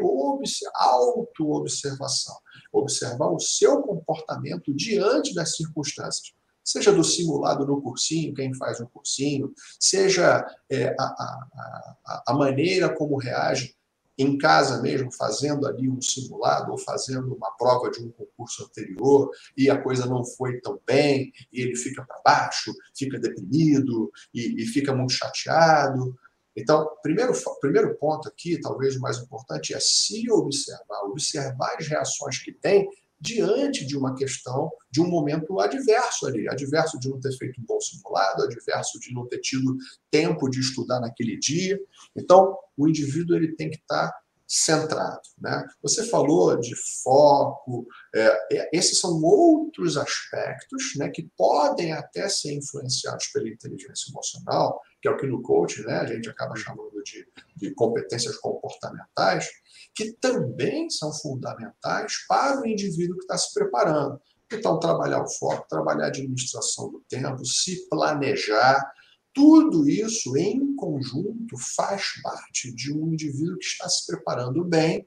auto-observação. 0.74 2.36
Observar 2.72 3.30
o 3.30 3.40
seu 3.40 3.82
comportamento 3.82 4.72
diante 4.72 5.34
das 5.34 5.56
circunstâncias. 5.56 6.32
Seja 6.62 6.92
do 6.92 7.02
simulado 7.02 7.66
no 7.66 7.82
cursinho, 7.82 8.32
quem 8.34 8.54
faz 8.54 8.80
um 8.80 8.86
cursinho, 8.86 9.52
seja 9.78 10.46
é, 10.70 10.94
a, 10.98 11.04
a, 11.04 12.22
a 12.28 12.34
maneira 12.34 12.94
como 12.94 13.16
reage 13.16 13.74
em 14.20 14.36
casa 14.36 14.82
mesmo, 14.82 15.10
fazendo 15.10 15.66
ali 15.66 15.88
um 15.88 16.00
simulado 16.00 16.72
ou 16.72 16.78
fazendo 16.78 17.34
uma 17.34 17.50
prova 17.52 17.90
de 17.90 18.04
um 18.04 18.10
concurso 18.10 18.64
anterior 18.64 19.30
e 19.56 19.70
a 19.70 19.80
coisa 19.80 20.04
não 20.04 20.22
foi 20.24 20.60
tão 20.60 20.78
bem, 20.86 21.32
e 21.50 21.62
ele 21.62 21.74
fica 21.74 22.04
para 22.04 22.20
baixo, 22.22 22.74
fica 22.94 23.18
deprimido 23.18 24.10
e, 24.34 24.62
e, 24.62 24.66
fica 24.66 24.94
muito 24.94 25.12
chateado. 25.12 26.14
Então, 26.54 26.86
primeiro, 27.02 27.32
primeiro 27.60 27.96
ponto 27.96 28.28
aqui, 28.28 28.60
talvez 28.60 28.96
o 28.96 29.00
mais 29.00 29.16
importante, 29.18 29.72
é 29.72 29.80
se 29.80 30.30
observar, 30.30 31.04
observar 31.04 31.76
as 31.78 31.86
reações 31.86 32.38
que 32.38 32.52
tem 32.52 32.88
diante 33.20 33.84
de 33.86 33.96
uma 33.96 34.14
questão, 34.14 34.70
de 34.90 35.00
um 35.00 35.08
momento 35.08 35.60
adverso 35.60 36.26
ali, 36.26 36.48
adverso 36.48 36.98
de 36.98 37.08
não 37.08 37.20
ter 37.20 37.32
feito 37.36 37.60
um 37.60 37.64
bom 37.64 37.80
simulado, 37.80 38.42
adverso 38.42 38.98
de 38.98 39.12
não 39.12 39.26
ter 39.28 39.40
tido 39.40 39.76
tempo 40.10 40.48
de 40.48 40.60
estudar 40.60 41.00
naquele 41.00 41.38
dia. 41.38 41.78
Então, 42.16 42.56
o 42.76 42.88
indivíduo 42.88 43.36
ele 43.36 43.54
tem 43.54 43.70
que 43.70 43.76
estar 43.76 44.10
centrado. 44.50 45.20
Né? 45.38 45.64
Você 45.80 46.04
falou 46.04 46.58
de 46.58 46.74
foco, 47.04 47.86
é, 48.12 48.56
é, 48.56 48.70
esses 48.72 48.98
são 48.98 49.22
outros 49.22 49.96
aspectos 49.96 50.94
né, 50.96 51.08
que 51.08 51.30
podem 51.36 51.92
até 51.92 52.28
ser 52.28 52.54
influenciados 52.54 53.28
pela 53.28 53.48
inteligência 53.48 54.10
emocional, 54.10 54.80
que 55.00 55.06
é 55.06 55.10
o 55.10 55.16
que 55.16 55.26
no 55.26 55.40
coaching 55.40 55.82
né, 55.82 55.98
a 55.98 56.06
gente 56.06 56.28
acaba 56.28 56.56
chamando 56.56 57.00
de, 57.04 57.28
de 57.56 57.72
competências 57.74 58.36
comportamentais, 58.38 59.48
que 59.94 60.12
também 60.12 60.88
são 60.88 61.12
fundamentais 61.12 62.14
para 62.28 62.60
o 62.60 62.66
indivíduo 62.66 63.16
que 63.16 63.22
está 63.22 63.36
se 63.36 63.52
preparando. 63.52 64.20
Então, 64.52 64.80
trabalhar 64.80 65.22
o 65.22 65.28
foco, 65.28 65.66
trabalhar 65.68 66.04
a 66.04 66.08
administração 66.08 66.90
do 66.90 67.04
tempo, 67.08 67.44
se 67.44 67.88
planejar, 67.88 68.84
tudo 69.32 69.88
isso 69.88 70.36
em 70.36 70.74
conjunto 70.74 71.56
faz 71.76 72.20
parte 72.22 72.74
de 72.74 72.92
um 72.92 73.12
indivíduo 73.12 73.58
que 73.58 73.66
está 73.66 73.88
se 73.88 74.06
preparando 74.06 74.64
bem 74.64 75.06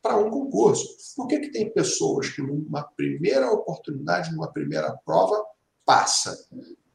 para 0.00 0.18
um 0.18 0.30
concurso. 0.30 0.86
Por 1.16 1.26
que, 1.26 1.40
que 1.40 1.50
tem 1.50 1.72
pessoas 1.72 2.28
que 2.28 2.42
numa 2.42 2.82
primeira 2.82 3.50
oportunidade, 3.50 4.32
numa 4.32 4.52
primeira 4.52 4.96
prova, 5.04 5.44
passa? 5.84 6.36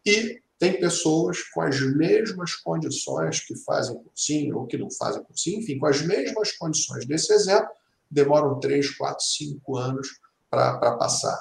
E 0.05 0.41
tem 0.59 0.77
pessoas 0.77 1.41
com 1.43 1.61
as 1.61 1.79
mesmas 1.95 2.53
condições 2.55 3.39
que 3.39 3.55
fazem 3.55 3.95
cursinho 4.03 4.57
ou 4.57 4.67
que 4.67 4.77
não 4.77 4.91
fazem 4.91 5.23
cursinho, 5.23 5.61
enfim, 5.61 5.79
com 5.79 5.85
as 5.85 6.01
mesmas 6.01 6.51
condições 6.51 7.05
desse 7.05 7.31
exemplo, 7.33 7.69
demoram 8.11 8.59
3, 8.59 8.97
4, 8.97 9.23
5 9.23 9.77
anos 9.77 10.19
para 10.49 10.97
passar. 10.97 11.39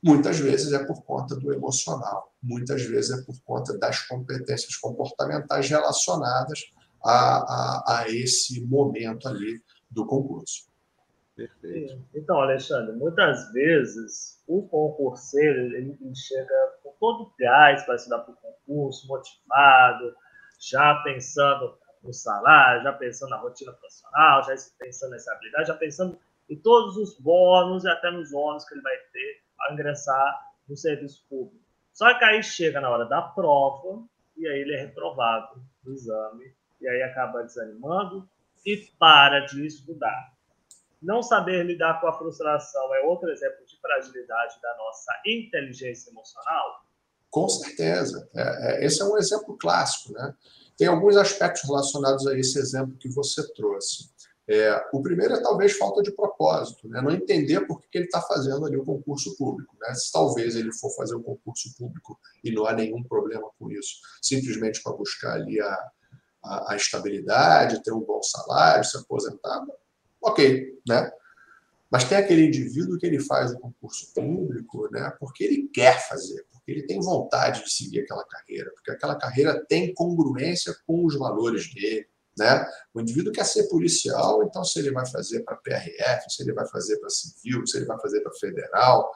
Muitas 0.00 0.38
vezes 0.38 0.72
é 0.72 0.84
por 0.84 1.02
conta 1.02 1.34
do 1.34 1.52
emocional, 1.52 2.32
muitas 2.40 2.82
vezes 2.82 3.18
é 3.18 3.24
por 3.24 3.34
conta 3.42 3.76
das 3.78 4.06
competências 4.06 4.76
comportamentais 4.76 5.68
relacionadas 5.68 6.70
a, 7.02 7.12
a, 7.12 7.98
a 7.98 8.08
esse 8.08 8.60
momento 8.60 9.26
ali 9.26 9.60
do 9.90 10.06
concurso. 10.06 10.66
Perfeito. 11.34 11.98
Então, 12.14 12.40
Alexandre, 12.40 12.94
muitas 12.96 13.52
vezes 13.52 14.40
o 14.46 14.62
concurseiro 14.62 15.74
ele, 15.74 15.98
chega 16.14 16.72
todo 16.98 17.32
gás 17.38 17.84
para 17.84 17.96
estudar 17.96 18.20
para 18.20 18.32
o 18.32 18.36
concurso, 18.36 19.06
motivado, 19.08 20.14
já 20.58 20.94
pensando 21.02 21.78
no 22.02 22.12
salário, 22.12 22.82
já 22.82 22.92
pensando 22.92 23.30
na 23.30 23.36
rotina 23.36 23.72
profissional, 23.72 24.42
já 24.44 24.54
pensando 24.78 25.10
nessa 25.10 25.32
habilidade, 25.32 25.68
já 25.68 25.74
pensando 25.74 26.18
em 26.48 26.56
todos 26.56 26.96
os 26.96 27.18
bônus 27.18 27.84
e 27.84 27.88
até 27.88 28.10
nos 28.10 28.32
ônus 28.32 28.64
que 28.64 28.74
ele 28.74 28.82
vai 28.82 28.96
ter 29.12 29.42
ao 29.60 29.74
ingressar 29.74 30.52
no 30.68 30.76
serviço 30.76 31.24
público. 31.28 31.64
Só 31.92 32.12
que 32.18 32.24
aí 32.24 32.42
chega 32.42 32.80
na 32.80 32.90
hora 32.90 33.04
da 33.06 33.22
prova 33.22 34.04
e 34.36 34.46
aí 34.46 34.60
ele 34.60 34.74
é 34.74 34.80
reprovado 34.80 35.60
no 35.84 35.92
exame 35.92 36.54
e 36.80 36.88
aí 36.88 37.02
acaba 37.02 37.42
desanimando 37.42 38.28
e 38.64 38.76
para 38.98 39.40
de 39.40 39.66
estudar. 39.66 40.34
Não 41.00 41.22
saber 41.22 41.64
lidar 41.64 42.00
com 42.00 42.08
a 42.08 42.18
frustração 42.18 42.94
é 42.94 43.00
outro 43.00 43.30
exemplo 43.30 43.64
de 43.66 43.78
fragilidade 43.80 44.60
da 44.60 44.76
nossa 44.76 45.12
inteligência 45.26 46.10
emocional? 46.10 46.85
Com 47.36 47.50
certeza. 47.50 48.26
É, 48.34 48.40
é, 48.82 48.86
esse 48.86 49.02
é 49.02 49.04
um 49.04 49.18
exemplo 49.18 49.58
clássico. 49.58 50.10
Né? 50.14 50.34
Tem 50.74 50.88
alguns 50.88 51.18
aspectos 51.18 51.64
relacionados 51.64 52.26
a 52.26 52.38
esse 52.38 52.58
exemplo 52.58 52.96
que 52.96 53.10
você 53.10 53.46
trouxe. 53.52 54.08
É, 54.48 54.82
o 54.90 55.02
primeiro 55.02 55.34
é 55.34 55.42
talvez 55.42 55.76
falta 55.76 56.00
de 56.02 56.12
propósito, 56.12 56.88
né? 56.88 57.02
não 57.02 57.10
entender 57.10 57.60
por 57.66 57.78
que 57.78 57.98
ele 57.98 58.06
está 58.06 58.22
fazendo 58.22 58.64
ali 58.64 58.78
o 58.78 58.84
concurso 58.86 59.36
público. 59.36 59.76
Né? 59.78 59.92
Se 59.92 60.10
talvez 60.10 60.56
ele 60.56 60.72
for 60.72 60.88
fazer 60.96 61.14
o 61.14 61.22
concurso 61.22 61.76
público 61.76 62.18
e 62.42 62.50
não 62.50 62.64
há 62.64 62.72
nenhum 62.72 63.02
problema 63.02 63.50
com 63.58 63.70
isso, 63.70 63.96
simplesmente 64.22 64.82
para 64.82 64.96
buscar 64.96 65.34
ali 65.34 65.60
a, 65.60 65.90
a, 66.42 66.72
a, 66.72 66.76
estabilidade, 66.76 67.82
ter 67.82 67.92
um 67.92 68.00
bom 68.00 68.22
salário, 68.22 68.82
se 68.82 68.96
aposentar, 68.96 69.62
ok, 70.22 70.80
né? 70.88 71.12
Mas 71.90 72.04
tem 72.04 72.16
aquele 72.16 72.46
indivíduo 72.46 72.98
que 72.98 73.04
ele 73.04 73.20
faz 73.20 73.52
o 73.52 73.58
concurso 73.58 74.10
público, 74.14 74.88
né? 74.90 75.12
Porque 75.20 75.44
ele 75.44 75.68
quer 75.68 76.08
fazer, 76.08 76.46
ele 76.66 76.86
tem 76.86 77.00
vontade 77.00 77.64
de 77.64 77.70
seguir 77.70 78.00
aquela 78.00 78.24
carreira, 78.24 78.70
porque 78.74 78.90
aquela 78.90 79.16
carreira 79.16 79.64
tem 79.68 79.94
congruência 79.94 80.74
com 80.86 81.04
os 81.04 81.16
valores 81.16 81.72
dele 81.72 82.06
né? 82.38 82.66
O 82.92 83.00
indivíduo 83.00 83.32
quer 83.32 83.44
ser 83.44 83.68
policial, 83.68 84.42
então 84.44 84.62
se 84.62 84.78
ele 84.78 84.90
vai 84.90 85.06
fazer 85.06 85.40
para 85.40 85.56
PRF, 85.56 86.28
se 86.28 86.42
ele 86.42 86.52
vai 86.52 86.68
fazer 86.68 86.98
para 86.98 87.08
civil, 87.08 87.66
se 87.66 87.78
ele 87.78 87.86
vai 87.86 87.98
fazer 87.98 88.20
para 88.20 88.32
federal, 88.34 89.10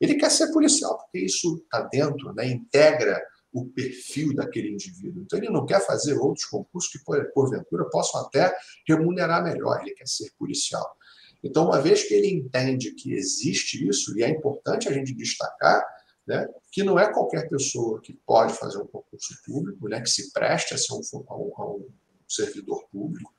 ele 0.00 0.16
quer 0.16 0.30
ser 0.30 0.52
policial 0.52 0.98
porque 0.98 1.20
isso 1.20 1.56
está 1.62 1.82
dentro, 1.82 2.32
né? 2.34 2.48
integra 2.48 3.22
o 3.52 3.66
perfil 3.66 4.34
daquele 4.34 4.70
indivíduo. 4.70 5.22
Então 5.22 5.38
ele 5.38 5.48
não 5.48 5.64
quer 5.64 5.80
fazer 5.86 6.14
outros 6.14 6.46
concursos 6.46 6.90
que 6.90 6.98
porventura 7.32 7.88
possam 7.88 8.22
até 8.22 8.52
remunerar 8.86 9.44
melhor, 9.44 9.80
ele 9.80 9.94
quer 9.94 10.08
ser 10.08 10.32
policial. 10.36 10.96
Então, 11.42 11.66
uma 11.66 11.80
vez 11.80 12.02
que 12.02 12.14
ele 12.14 12.28
entende 12.28 12.92
que 12.92 13.12
existe 13.12 13.86
isso, 13.86 14.18
e 14.18 14.24
é 14.24 14.30
importante 14.30 14.88
a 14.88 14.92
gente 14.92 15.14
destacar 15.14 15.84
né, 16.26 16.48
que 16.72 16.82
não 16.82 16.98
é 16.98 17.12
qualquer 17.12 17.48
pessoa 17.48 18.00
que 18.00 18.14
pode 18.26 18.54
fazer 18.54 18.78
um 18.78 18.86
concurso 18.86 19.34
público, 19.44 19.88
né, 19.88 20.00
que 20.00 20.10
se 20.10 20.32
preste 20.32 20.74
a 20.74 20.78
ser 20.78 20.94
um, 20.94 21.24
a 21.28 21.66
um, 21.66 21.88
servidor 22.28 22.84
público, 22.90 23.32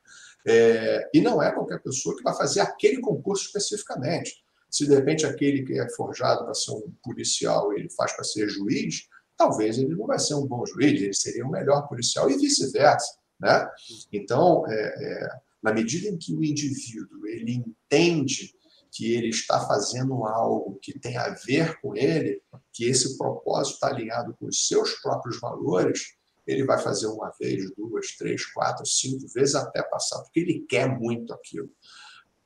é, 0.45 1.09
e 1.13 1.19
não 1.19 1.41
é 1.41 1.51
qualquer 1.51 1.81
pessoa 1.81 2.15
que 2.15 2.23
vai 2.23 2.35
fazer 2.35 2.61
aquele 2.61 3.01
concurso 3.01 3.45
especificamente. 3.45 4.43
Se 4.69 4.85
de 4.85 4.93
repente 4.93 5.25
aquele 5.25 5.63
que 5.63 5.79
é 5.79 5.89
forjado 5.89 6.45
para 6.45 6.53
ser 6.53 6.71
um 6.71 6.93
policial 7.03 7.73
ele 7.73 7.89
faz 7.89 8.13
para 8.13 8.23
ser 8.23 8.47
juiz, 8.47 9.07
talvez 9.35 9.77
ele 9.77 9.95
não 9.95 10.05
vai 10.05 10.19
ser 10.19 10.35
um 10.35 10.45
bom 10.45 10.65
juiz, 10.65 11.01
ele 11.01 11.13
seria 11.13 11.45
um 11.45 11.49
melhor 11.49 11.87
policial 11.87 12.29
e 12.29 12.37
vice-versa. 12.37 13.17
Né? 13.39 13.67
Então, 14.13 14.65
é, 14.67 14.73
é, 14.73 15.29
na 15.61 15.73
medida 15.73 16.07
em 16.07 16.17
que 16.17 16.33
o 16.33 16.43
indivíduo 16.43 17.25
ele 17.27 17.53
entende 17.53 18.53
que 18.95 19.13
ele 19.13 19.27
está 19.27 19.59
fazendo 19.67 20.23
algo 20.23 20.79
que 20.81 20.97
tem 20.97 21.17
a 21.17 21.27
ver 21.45 21.77
com 21.81 21.93
ele, 21.97 22.41
que 22.71 22.85
esse 22.85 23.17
propósito 23.17 23.73
está 23.73 23.87
alinhado 23.87 24.33
com 24.39 24.45
os 24.45 24.67
seus 24.69 24.93
próprios 25.01 25.37
valores, 25.37 26.15
ele 26.47 26.63
vai 26.63 26.79
fazer 26.79 27.07
uma 27.07 27.29
vez, 27.37 27.69
duas, 27.75 28.15
três, 28.15 28.45
quatro, 28.45 28.85
cinco 28.85 29.27
vezes 29.27 29.53
até 29.53 29.83
passar, 29.83 30.21
porque 30.21 30.39
ele 30.39 30.65
quer 30.69 30.87
muito 30.87 31.33
aquilo. 31.33 31.69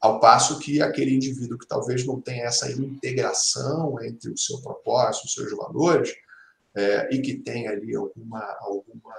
Ao 0.02 0.20
passo 0.20 0.58
que 0.58 0.82
aquele 0.82 1.14
indivíduo 1.14 1.60
que 1.60 1.68
talvez 1.68 2.04
não 2.04 2.20
tenha 2.20 2.46
essa 2.46 2.72
integração 2.72 4.02
entre 4.02 4.32
o 4.32 4.38
seu 4.38 4.60
propósito, 4.60 5.26
os 5.26 5.34
seus 5.36 5.56
valores, 5.56 6.16
é, 6.76 7.14
e 7.14 7.22
que 7.22 7.38
tem 7.38 7.68
ali 7.68 7.96
alguma, 7.96 8.42
alguma 8.62 9.16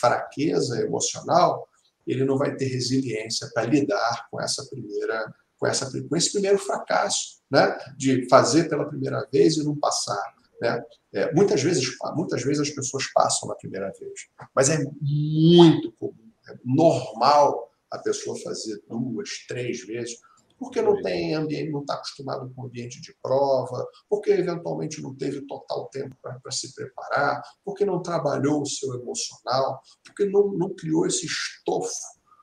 fraqueza 0.00 0.80
emocional, 0.82 1.68
ele 2.06 2.24
não 2.24 2.38
vai 2.38 2.54
ter 2.54 2.66
resiliência 2.66 3.50
para 3.52 3.64
lidar 3.64 4.28
com 4.30 4.40
essa 4.40 4.64
primeira 4.66 5.34
com, 5.58 5.66
essa, 5.66 5.90
com 6.08 6.16
esse 6.16 6.32
primeiro 6.32 6.58
fracasso, 6.58 7.40
né? 7.50 7.76
de 7.96 8.28
fazer 8.28 8.68
pela 8.68 8.86
primeira 8.86 9.26
vez 9.32 9.56
e 9.56 9.64
não 9.64 9.76
passar. 9.76 10.34
Né? 10.60 10.82
É, 11.12 11.32
muitas, 11.34 11.62
vezes, 11.62 11.86
muitas 12.14 12.42
vezes 12.42 12.68
as 12.68 12.70
pessoas 12.70 13.04
passam 13.12 13.48
na 13.48 13.54
primeira 13.54 13.92
vez, 13.98 14.28
mas 14.54 14.68
é 14.68 14.78
muito 14.78 15.92
comum, 15.92 16.30
é 16.48 16.56
normal 16.64 17.70
a 17.90 17.98
pessoa 17.98 18.38
fazer 18.42 18.82
duas, 18.88 19.30
três 19.46 19.84
vezes, 19.86 20.18
porque 20.58 20.80
não 20.80 21.00
tem 21.02 21.34
ambiente, 21.34 21.70
não 21.70 21.80
está 21.80 21.94
acostumado 21.94 22.50
com 22.54 22.62
o 22.62 22.66
ambiente 22.66 23.00
de 23.00 23.14
prova, 23.22 23.86
porque 24.08 24.30
eventualmente 24.30 25.02
não 25.02 25.14
teve 25.14 25.42
total 25.42 25.88
tempo 25.88 26.16
para 26.22 26.50
se 26.50 26.74
preparar, 26.74 27.42
porque 27.64 27.84
não 27.84 28.02
trabalhou 28.02 28.62
o 28.62 28.66
seu 28.66 28.94
emocional, 28.94 29.82
porque 30.04 30.24
não, 30.26 30.52
não 30.52 30.74
criou 30.74 31.06
esse 31.06 31.26
estofo 31.26 31.92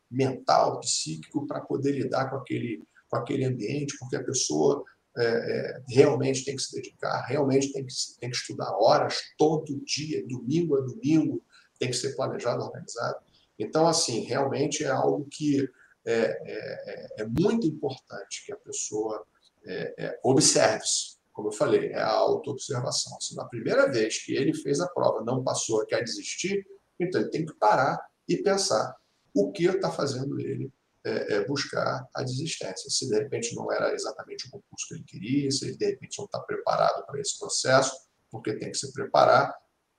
mental, 0.10 0.80
psíquico 0.82 1.48
para 1.48 1.62
poder 1.62 1.94
lidar 1.94 2.30
com 2.30 2.36
aquele, 2.36 2.84
com 3.12 3.18
aquele 3.18 3.44
ambiente, 3.44 3.98
porque 4.00 4.16
a 4.16 4.24
pessoa 4.24 4.84
é, 5.18 5.24
é, 5.26 5.82
realmente 5.90 6.46
tem 6.46 6.56
que 6.56 6.62
se 6.62 6.74
dedicar, 6.74 7.26
realmente 7.28 7.74
tem 7.74 7.86
que, 7.86 7.94
tem 8.18 8.30
que 8.30 8.38
estudar 8.38 8.72
horas 8.78 9.20
todo 9.38 9.84
dia, 9.84 10.26
domingo 10.26 10.78
a 10.78 10.82
domingo, 10.82 11.44
tem 11.78 11.90
que 11.90 11.98
ser 11.98 12.16
planejado, 12.16 12.64
organizado. 12.64 13.18
Então, 13.60 13.86
assim, 13.86 14.22
realmente 14.22 14.86
é 14.86 14.90
algo 14.90 15.28
que 15.30 15.70
é, 16.06 16.14
é, 16.14 17.08
é 17.20 17.26
muito 17.28 17.68
importante 17.68 18.46
que 18.46 18.54
a 18.54 18.58
pessoa 18.58 19.24
é, 19.66 19.94
é, 19.98 20.20
observe-se. 20.24 21.20
Como 21.34 21.50
eu 21.50 21.52
falei, 21.52 21.90
é 21.90 22.00
a 22.00 22.10
autoobservação. 22.10 23.20
Se 23.20 23.36
na 23.36 23.46
primeira 23.46 23.92
vez 23.92 24.24
que 24.24 24.34
ele 24.34 24.54
fez 24.54 24.80
a 24.80 24.88
prova 24.88 25.24
não 25.24 25.44
passou, 25.44 25.86
quer 25.86 26.04
desistir, 26.04 26.66
então 27.00 27.20
ele 27.20 27.30
tem 27.30 27.46
que 27.46 27.54
parar 27.56 28.00
e 28.28 28.38
pensar 28.38 28.96
o 29.34 29.52
que 29.52 29.66
está 29.66 29.92
fazendo 29.92 30.40
ele 30.40 30.72
é, 31.04 31.36
é, 31.36 31.46
buscar 31.46 32.08
a 32.16 32.24
desistência. 32.24 32.90
Se 32.90 33.08
de 33.08 33.18
repente 33.18 33.56
não 33.56 33.72
era 33.72 33.94
exatamente 33.94 34.48
o 34.48 34.52
concurso 34.52 34.88
que 34.88 34.94
ele 34.96 35.04
queria, 35.04 35.52
se 35.52 35.66
ele 35.66 35.78
de 35.78 35.86
repente 35.86 36.18
não 36.18 36.26
está 36.26 36.40
preparado 36.40 37.06
para 37.06 37.20
esse 37.20 37.38
processo, 37.40 37.92
porque 38.30 38.54
tem 38.54 38.72
que 38.72 38.78
se 38.78 38.92
preparar 38.94 39.54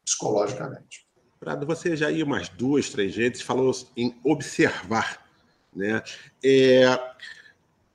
psicologicamente. 0.04 1.06
Prado, 1.38 1.66
você 1.66 1.96
já 1.96 2.10
ia 2.10 2.24
umas 2.24 2.48
duas, 2.48 2.88
três 2.88 3.14
vezes, 3.16 3.42
falou 3.42 3.72
em 3.96 4.18
observar. 4.24 5.26
Né? 5.74 6.02
É, 6.44 6.84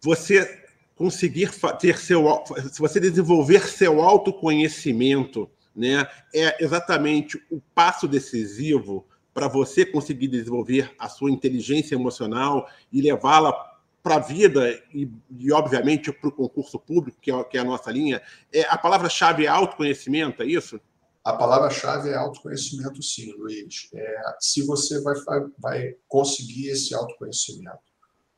você 0.01 0.67
conseguir 0.95 1.51
ter 1.79 1.97
seu. 1.97 2.25
Se 2.71 2.79
você 2.79 2.99
desenvolver 2.99 3.67
seu 3.67 4.01
autoconhecimento, 4.01 5.49
né, 5.75 6.07
é 6.33 6.61
exatamente 6.63 7.37
o 7.51 7.61
passo 7.73 8.07
decisivo 8.07 9.05
para 9.37 9.47
você 9.47 9.85
conseguir 9.85 10.29
desenvolver 10.29 10.95
a 10.97 11.07
sua 11.07 11.29
inteligência 11.29 11.93
emocional 11.93 12.67
e 12.91 13.03
levá-la 13.03 13.53
para 14.01 14.15
a 14.15 14.19
vida 14.19 14.67
e, 14.91 15.11
e 15.29 15.51
obviamente, 15.51 16.11
para 16.11 16.29
o 16.29 16.31
concurso 16.31 16.79
público, 16.79 17.21
que 17.21 17.31
é, 17.31 17.43
que 17.43 17.55
é, 17.55 17.61
a 17.61 17.63
nossa 17.63 17.91
linha, 17.91 18.19
é, 18.51 18.63
a 18.63 18.75
palavra-chave 18.75 19.45
é 19.45 19.47
autoconhecimento, 19.47 20.41
é 20.41 20.47
isso? 20.47 20.81
A 21.23 21.33
palavra-chave 21.33 22.09
é 22.09 22.15
autoconhecimento, 22.15 23.03
sim, 23.03 23.31
Luiz. 23.33 23.87
É, 23.93 24.21
se 24.39 24.65
você 24.65 24.99
vai, 25.01 25.13
vai 25.59 25.95
conseguir 26.07 26.69
esse 26.69 26.95
autoconhecimento 26.95 27.77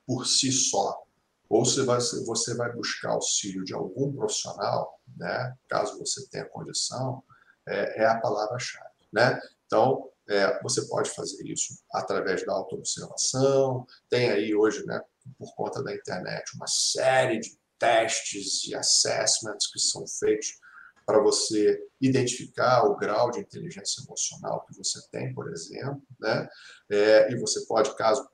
por 0.06 0.28
si 0.28 0.52
só, 0.52 1.02
ou 1.48 1.64
se 1.64 1.82
você, 1.82 2.26
você 2.26 2.54
vai 2.56 2.74
buscar 2.74 3.12
auxílio 3.12 3.64
de 3.64 3.74
algum 3.74 4.12
profissional, 4.12 5.00
né, 5.16 5.56
caso 5.70 5.98
você 5.98 6.28
tenha 6.28 6.44
condição, 6.44 7.24
é, 7.66 8.04
é 8.04 8.06
a 8.06 8.20
palavra-chave. 8.20 8.90
Né? 9.14 9.40
Então, 9.66 10.10
é, 10.30 10.62
você 10.62 10.88
pode 10.88 11.10
fazer 11.10 11.44
isso 11.46 11.74
através 11.92 12.46
da 12.46 12.54
autoobservação. 12.54 13.86
Tem 14.10 14.30
aí 14.30 14.54
hoje, 14.56 14.86
né, 14.86 15.02
por 15.38 15.54
conta 15.56 15.84
da 15.84 15.94
internet, 15.94 16.56
uma 16.56 16.68
série 16.68 17.40
de 17.40 17.58
testes 17.80 18.68
e 18.68 18.76
assessments 18.76 19.72
que 19.72 19.80
são 19.80 20.06
feitos 20.08 20.60
para 21.06 21.20
você 21.20 21.82
identificar 22.00 22.84
o 22.84 22.96
grau 22.96 23.32
de 23.32 23.40
inteligência 23.40 24.04
emocional 24.04 24.64
que 24.68 24.78
você 24.78 25.00
tem, 25.12 25.34
por 25.34 25.52
exemplo, 25.52 26.04
né? 26.20 26.48
É, 26.88 27.32
e 27.32 27.40
você 27.40 27.66
pode, 27.66 27.96
caso 27.96 28.30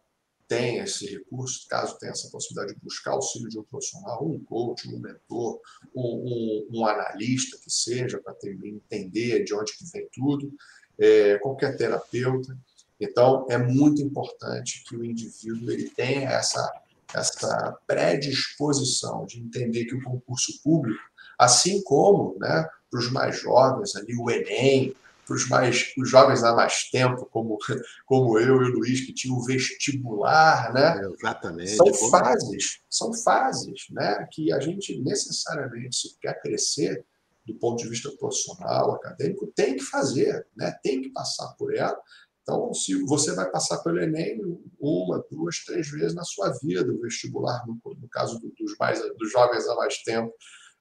tenha 0.47 0.84
esse 0.84 1.05
recurso, 1.08 1.67
caso 1.69 1.97
tenha 1.97 2.12
essa 2.12 2.29
possibilidade 2.29 2.77
de 2.77 2.84
buscar 2.84 3.12
auxílio 3.12 3.49
de 3.49 3.58
um 3.58 3.63
profissional, 3.63 4.27
um 4.27 4.43
coach, 4.43 4.88
um 4.89 4.99
mentor, 4.99 5.60
um, 5.95 6.67
um, 6.71 6.79
um 6.79 6.86
analista 6.86 7.58
que 7.63 7.71
seja, 7.71 8.21
para 8.21 8.36
entender 8.43 9.43
de 9.43 9.53
onde 9.55 9.75
que 9.77 9.86
vem 9.91 10.08
tudo, 10.12 10.51
é, 10.99 11.38
qualquer 11.39 11.75
terapeuta. 11.77 12.58
Então, 12.99 13.45
é 13.49 13.58
muito 13.58 14.01
importante 14.01 14.84
que 14.88 14.95
o 14.95 15.03
indivíduo 15.03 15.71
ele 15.71 15.89
tenha 15.89 16.29
essa, 16.29 16.71
essa 17.13 17.77
predisposição 17.86 19.25
de 19.25 19.39
entender 19.39 19.86
que 19.86 19.95
o 19.95 20.03
concurso 20.03 20.62
público, 20.63 21.01
assim 21.38 21.84
como 21.84 22.38
né, 22.39 22.67
para 22.89 22.99
os 22.99 23.12
mais 23.12 23.39
jovens, 23.39 23.95
ali, 23.95 24.15
o 24.15 24.29
Enem, 24.29 24.95
para 25.25 25.36
os 25.36 25.49
mais 25.49 25.93
os 25.97 26.10
jovens 26.10 26.43
há 26.43 26.53
mais 26.53 26.89
tempo, 26.89 27.25
como, 27.25 27.58
como 28.05 28.39
eu 28.39 28.62
e 28.62 28.69
o 28.69 28.73
Luiz, 28.75 29.01
que 29.01 29.13
tinham 29.13 29.38
o 29.38 29.43
vestibular, 29.43 30.71
né? 30.73 31.01
É, 31.01 31.13
exatamente. 31.13 31.75
São 31.75 32.10
fases, 32.10 32.79
são 32.89 33.13
fases, 33.13 33.86
né? 33.89 34.27
Que 34.31 34.53
a 34.53 34.60
gente 34.60 34.97
necessariamente, 35.01 35.95
se 35.95 36.19
quer 36.19 36.39
crescer 36.41 37.03
do 37.45 37.55
ponto 37.55 37.84
de 37.84 37.89
vista 37.89 38.12
profissional, 38.17 38.95
acadêmico, 38.95 39.51
tem 39.55 39.75
que 39.75 39.84
fazer, 39.84 40.47
né? 40.55 40.75
Tem 40.84 41.01
que 41.01 41.10
passar 41.10 41.53
por 41.58 41.75
ela. 41.75 41.99
Então, 42.41 42.73
se 42.73 42.93
você 43.05 43.34
vai 43.34 43.49
passar 43.49 43.79
pelo 43.79 43.99
Enem 43.99 44.39
uma, 44.79 45.23
duas, 45.31 45.63
três 45.65 45.89
vezes 45.89 46.13
na 46.13 46.23
sua 46.23 46.51
vida, 46.62 46.91
o 46.91 47.01
vestibular, 47.01 47.65
no, 47.65 47.79
no 47.95 48.08
caso 48.10 48.39
dos, 48.39 48.77
mais, 48.79 48.99
dos 49.17 49.31
jovens 49.31 49.67
há 49.67 49.75
mais 49.75 49.97
tempo, 50.03 50.31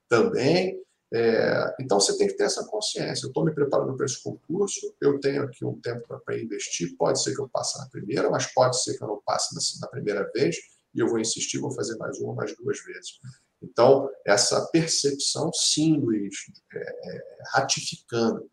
também. 0.07 0.79
É, 1.11 1.75
então, 1.79 1.99
você 1.99 2.17
tem 2.17 2.27
que 2.27 2.35
ter 2.35 2.43
essa 2.43 2.63
consciência. 2.65 3.25
Eu 3.25 3.29
estou 3.29 3.43
me 3.43 3.53
preparando 3.53 3.95
para 3.95 4.05
esse 4.05 4.21
concurso, 4.21 4.93
eu 5.01 5.19
tenho 5.19 5.43
aqui 5.43 5.65
um 5.65 5.79
tempo 5.81 6.03
para 6.23 6.39
investir. 6.39 6.95
Pode 6.97 7.21
ser 7.21 7.33
que 7.33 7.41
eu 7.41 7.49
passe 7.49 7.79
na 7.79 7.87
primeira, 7.89 8.29
mas 8.29 8.51
pode 8.53 8.81
ser 8.83 8.95
que 8.97 9.03
eu 9.03 9.07
não 9.07 9.21
passe 9.25 9.55
na, 9.55 9.87
na 9.87 9.91
primeira 9.91 10.29
vez, 10.35 10.57
e 10.93 10.99
eu 10.99 11.07
vou 11.07 11.19
insistir, 11.19 11.57
vou 11.57 11.71
fazer 11.71 11.97
mais 11.97 12.19
uma, 12.19 12.35
mais 12.35 12.55
duas 12.55 12.79
vezes. 12.83 13.19
Então, 13.61 14.09
essa 14.25 14.69
percepção, 14.71 15.51
sim, 15.53 15.99
Luiz, 15.99 16.35
é, 16.73 16.79
é, 16.79 17.21
ratificando, 17.53 18.49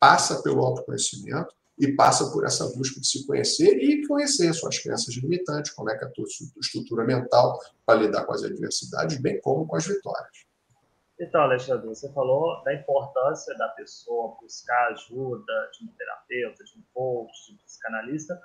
passa 0.00 0.42
pelo 0.42 0.64
autoconhecimento 0.64 1.54
e 1.78 1.92
passa 1.92 2.30
por 2.32 2.44
essa 2.44 2.64
busca 2.76 3.00
de 3.00 3.06
se 3.06 3.26
conhecer 3.26 3.76
e 3.78 4.06
conhecer 4.06 4.52
suas 4.52 4.78
crenças 4.78 5.14
limitantes, 5.14 5.72
como 5.72 5.90
é 5.90 5.96
que 5.96 6.04
é 6.04 6.08
a 6.08 6.10
tua 6.10 6.24
estrutura 6.60 7.04
mental 7.04 7.58
para 7.86 8.00
lidar 8.00 8.24
com 8.24 8.32
as 8.32 8.42
adversidades, 8.42 9.20
bem 9.20 9.40
como 9.40 9.66
com 9.66 9.76
as 9.76 9.86
vitórias. 9.86 10.48
Então, 11.20 11.42
Alexandre, 11.42 11.86
você 11.86 12.12
falou 12.12 12.62
da 12.62 12.74
importância 12.74 13.56
da 13.56 13.68
pessoa 13.70 14.36
buscar 14.40 14.92
ajuda 14.92 15.70
de 15.72 15.84
um 15.84 15.92
terapeuta, 15.92 16.64
de 16.64 16.78
um 16.78 16.82
coach, 16.94 17.46
de 17.46 17.54
um 17.54 17.56
psicanalista, 17.58 18.40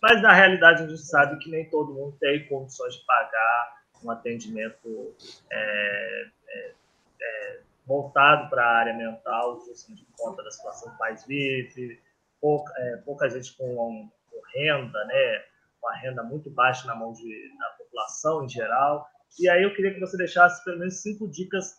mas 0.00 0.22
na 0.22 0.32
realidade 0.32 0.84
a 0.84 0.86
gente 0.86 1.02
sabe 1.02 1.38
que 1.38 1.50
nem 1.50 1.68
todo 1.68 1.92
mundo 1.92 2.16
tem 2.18 2.48
condições 2.48 2.94
de 2.94 3.04
pagar 3.04 3.81
um 4.04 4.10
atendimento 4.10 5.14
é, 5.50 6.26
é, 6.48 6.74
é, 7.20 7.60
voltado 7.86 8.48
para 8.50 8.64
a 8.64 8.78
área 8.78 8.94
mental, 8.94 9.60
justamente 9.66 10.04
por 10.04 10.16
conta 10.16 10.42
da 10.42 10.50
situação 10.50 10.92
do 10.92 10.98
país 10.98 11.24
vive, 11.24 12.00
pouca, 12.40 12.72
é, 12.76 12.96
pouca 12.98 13.28
gente 13.28 13.56
com, 13.56 14.10
com, 14.30 14.40
renda, 14.54 15.04
né, 15.06 15.44
uma 15.82 15.96
renda 15.96 16.22
muito 16.22 16.50
baixa 16.50 16.86
na 16.86 16.94
mão 16.94 17.12
de, 17.12 17.56
da 17.58 17.68
população 17.78 18.44
em 18.44 18.48
geral. 18.48 19.06
E 19.38 19.48
aí 19.48 19.62
eu 19.62 19.74
queria 19.74 19.94
que 19.94 20.00
você 20.00 20.16
deixasse 20.16 20.62
pelo 20.64 20.78
menos 20.78 21.00
cinco 21.00 21.26
dicas 21.28 21.74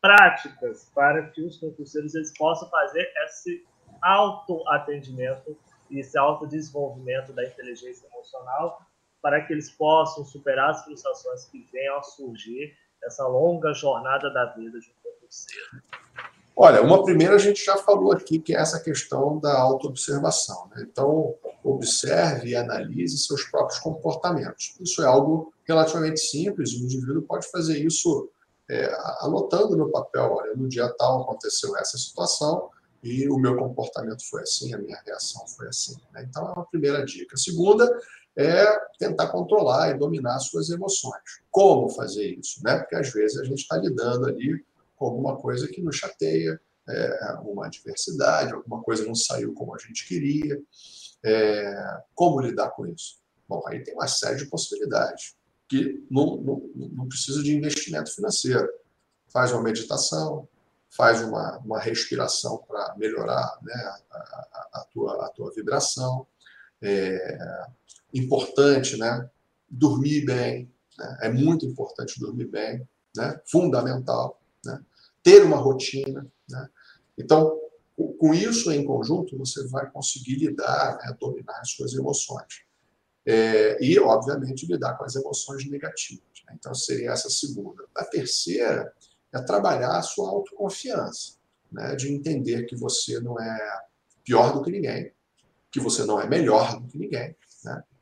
práticas 0.00 0.90
para 0.94 1.30
que 1.30 1.42
os 1.42 1.58
concurseiros 1.58 2.14
eles 2.14 2.36
possam 2.36 2.68
fazer 2.68 3.10
esse 3.24 3.64
autoatendimento 4.02 5.56
e 5.90 6.00
esse 6.00 6.18
autodesenvolvimento 6.18 7.32
da 7.32 7.44
inteligência 7.44 8.06
emocional 8.06 8.86
para 9.26 9.40
que 9.44 9.52
eles 9.52 9.68
possam 9.68 10.24
superar 10.24 10.70
as 10.70 10.84
frustrações 10.84 11.46
que 11.46 11.66
venham 11.72 11.98
a 11.98 12.02
surgir 12.04 12.76
nessa 13.02 13.26
longa 13.26 13.74
jornada 13.74 14.32
da 14.32 14.44
vida 14.54 14.78
de 14.78 14.86
um 14.86 15.10
concurseiro. 15.10 15.82
Olha, 16.54 16.80
uma 16.80 17.02
primeira 17.02 17.34
a 17.34 17.38
gente 17.38 17.64
já 17.64 17.76
falou 17.76 18.12
aqui, 18.12 18.38
que 18.38 18.54
é 18.54 18.60
essa 18.60 18.78
questão 18.78 19.40
da 19.40 19.58
autoobservação. 19.58 20.68
Né? 20.68 20.86
Então, 20.88 21.34
observe 21.64 22.50
e 22.50 22.54
analise 22.54 23.18
seus 23.18 23.42
próprios 23.42 23.80
comportamentos. 23.80 24.76
Isso 24.80 25.02
é 25.02 25.06
algo 25.06 25.52
relativamente 25.64 26.20
simples, 26.20 26.74
o 26.74 26.84
indivíduo 26.84 27.22
pode 27.22 27.50
fazer 27.50 27.84
isso 27.84 28.30
é, 28.70 28.88
anotando 29.22 29.76
no 29.76 29.90
papel, 29.90 30.36
olha, 30.36 30.54
no 30.54 30.68
dia 30.68 30.88
tal 30.96 31.22
aconteceu 31.22 31.76
essa 31.76 31.98
situação 31.98 32.70
e 33.02 33.28
o 33.28 33.36
meu 33.36 33.56
comportamento 33.56 34.24
foi 34.30 34.42
assim, 34.42 34.72
a 34.72 34.78
minha 34.78 35.02
reação 35.04 35.44
foi 35.48 35.66
assim. 35.66 35.96
Né? 36.12 36.24
Então, 36.30 36.46
é 36.46 36.52
uma 36.52 36.66
primeira 36.66 37.04
dica. 37.04 37.34
A 37.34 37.38
segunda 37.38 37.90
é 38.36 38.78
tentar 38.98 39.28
controlar 39.28 39.90
e 39.90 39.98
dominar 39.98 40.38
suas 40.40 40.68
emoções. 40.68 41.40
Como 41.50 41.88
fazer 41.88 42.34
isso? 42.38 42.62
Né? 42.62 42.78
Porque 42.78 42.94
às 42.94 43.10
vezes 43.10 43.38
a 43.38 43.44
gente 43.44 43.62
está 43.62 43.78
lidando 43.78 44.26
ali 44.26 44.62
com 44.94 45.06
alguma 45.06 45.36
coisa 45.36 45.66
que 45.68 45.80
nos 45.80 45.96
chateia, 45.96 46.60
é, 46.88 47.32
uma 47.42 47.66
adversidade, 47.66 48.52
alguma 48.52 48.82
coisa 48.82 49.04
não 49.04 49.14
saiu 49.14 49.54
como 49.54 49.74
a 49.74 49.78
gente 49.78 50.06
queria. 50.06 50.60
É, 51.24 52.00
como 52.14 52.40
lidar 52.40 52.70
com 52.70 52.86
isso? 52.86 53.18
Bom, 53.48 53.62
aí 53.66 53.82
tem 53.82 53.94
uma 53.94 54.06
série 54.06 54.36
de 54.36 54.46
possibilidades 54.46 55.34
que 55.68 56.06
não, 56.10 56.36
não, 56.36 56.70
não 56.74 57.08
precisa 57.08 57.42
de 57.42 57.54
investimento 57.54 58.14
financeiro. 58.14 58.68
Faz 59.28 59.50
uma 59.50 59.62
meditação, 59.62 60.46
faz 60.90 61.22
uma, 61.22 61.58
uma 61.58 61.80
respiração 61.80 62.58
para 62.68 62.94
melhorar 62.96 63.58
né, 63.62 63.74
a, 63.74 64.16
a, 64.16 64.68
a, 64.74 64.86
tua, 64.92 65.26
a 65.26 65.28
tua 65.30 65.50
vibração. 65.52 66.26
É 66.80 67.66
importante 68.18 68.96
né, 68.96 69.28
dormir 69.68 70.24
bem, 70.24 70.70
né? 70.98 71.18
é 71.22 71.28
muito 71.28 71.66
importante 71.66 72.20
dormir 72.20 72.46
bem, 72.46 72.86
né? 73.16 73.40
fundamental. 73.46 74.40
Né? 74.64 74.80
Ter 75.22 75.42
uma 75.42 75.56
rotina. 75.56 76.26
Né? 76.48 76.68
Então, 77.18 77.58
com 78.18 78.34
isso 78.34 78.70
em 78.70 78.84
conjunto, 78.84 79.36
você 79.38 79.66
vai 79.68 79.90
conseguir 79.90 80.36
lidar, 80.36 80.98
né, 80.98 81.16
dominar 81.18 81.60
as 81.60 81.70
suas 81.70 81.94
emoções. 81.94 82.64
É, 83.24 83.82
e, 83.84 83.98
obviamente, 83.98 84.66
lidar 84.66 84.96
com 84.96 85.04
as 85.04 85.16
emoções 85.16 85.68
negativas. 85.68 86.22
Né? 86.46 86.54
Então, 86.58 86.74
seria 86.74 87.10
essa 87.10 87.28
segunda. 87.28 87.84
A 87.94 88.04
terceira 88.04 88.92
é 89.32 89.42
trabalhar 89.42 89.98
a 89.98 90.02
sua 90.02 90.28
autoconfiança, 90.28 91.34
né? 91.72 91.96
de 91.96 92.12
entender 92.12 92.64
que 92.64 92.76
você 92.76 93.18
não 93.20 93.40
é 93.40 93.80
pior 94.24 94.52
do 94.52 94.62
que 94.62 94.70
ninguém, 94.70 95.12
que 95.70 95.80
você 95.80 96.04
não 96.04 96.20
é 96.20 96.28
melhor 96.28 96.80
do 96.80 96.88
que 96.88 96.98
ninguém? 96.98 97.34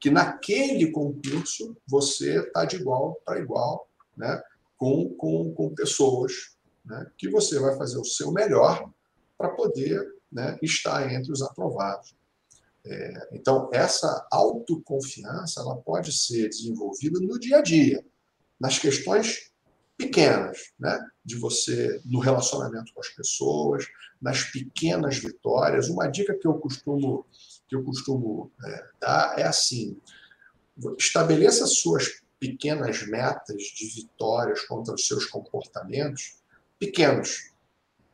Que 0.05 0.11
naquele 0.11 0.91
concurso 0.91 1.75
você 1.89 2.39
está 2.39 2.67
de 2.67 2.77
igual 2.77 3.19
para 3.25 3.41
igual 3.41 3.89
né? 4.15 4.39
com, 4.77 5.09
com, 5.15 5.55
com 5.55 5.75
pessoas 5.75 6.55
né? 6.85 7.11
que 7.17 7.31
você 7.31 7.59
vai 7.59 7.75
fazer 7.79 7.97
o 7.97 8.05
seu 8.05 8.31
melhor 8.31 8.93
para 9.39 9.49
poder 9.49 10.07
né, 10.31 10.59
estar 10.61 11.11
entre 11.11 11.33
os 11.33 11.41
aprovados. 11.41 12.15
É, 12.85 13.29
então, 13.33 13.71
essa 13.73 14.29
autoconfiança 14.31 15.63
ela 15.63 15.77
pode 15.77 16.13
ser 16.13 16.51
desenvolvida 16.51 17.19
no 17.21 17.41
dia 17.41 17.61
a 17.61 17.63
dia, 17.63 18.05
nas 18.61 18.79
questões 18.79 19.53
pequenas, 19.97 20.75
né? 20.79 21.03
de 21.25 21.39
você, 21.39 21.99
no 22.05 22.19
relacionamento 22.19 22.93
com 22.93 23.01
as 23.01 23.09
pessoas, 23.09 23.87
nas 24.21 24.43
pequenas 24.43 25.17
vitórias. 25.17 25.89
Uma 25.89 26.09
dica 26.09 26.35
que 26.35 26.47
eu 26.47 26.59
costumo, 26.59 27.25
que 27.69 27.77
eu 27.77 27.83
costumo 27.83 28.51
é, 28.65 28.85
dar 29.01 29.39
é 29.39 29.45
assim: 29.45 29.97
estabeleça 30.99 31.67
suas 31.67 32.23
pequenas 32.39 33.07
metas 33.07 33.63
de 33.63 33.87
vitórias 33.89 34.63
contra 34.65 34.95
os 34.95 35.07
seus 35.07 35.27
comportamentos 35.27 36.37
pequenos. 36.79 37.53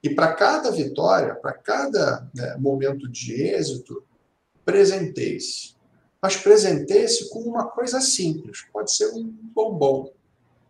E 0.03 0.15
para 0.15 0.35
cada 0.35 0.71
vitória, 0.71 1.35
para 1.35 1.53
cada 1.53 2.29
né, 2.35 2.57
momento 2.57 3.09
de 3.09 3.35
êxito, 3.35 4.03
presenteie-se. 4.65 5.75
Mas 6.23 6.37
presenteie-se 6.37 7.29
com 7.31 7.41
uma 7.41 7.67
coisa 7.67 8.01
simples. 8.01 8.65
Pode 8.73 8.95
ser 8.95 9.11
um 9.13 9.25
bombom, 9.25 10.13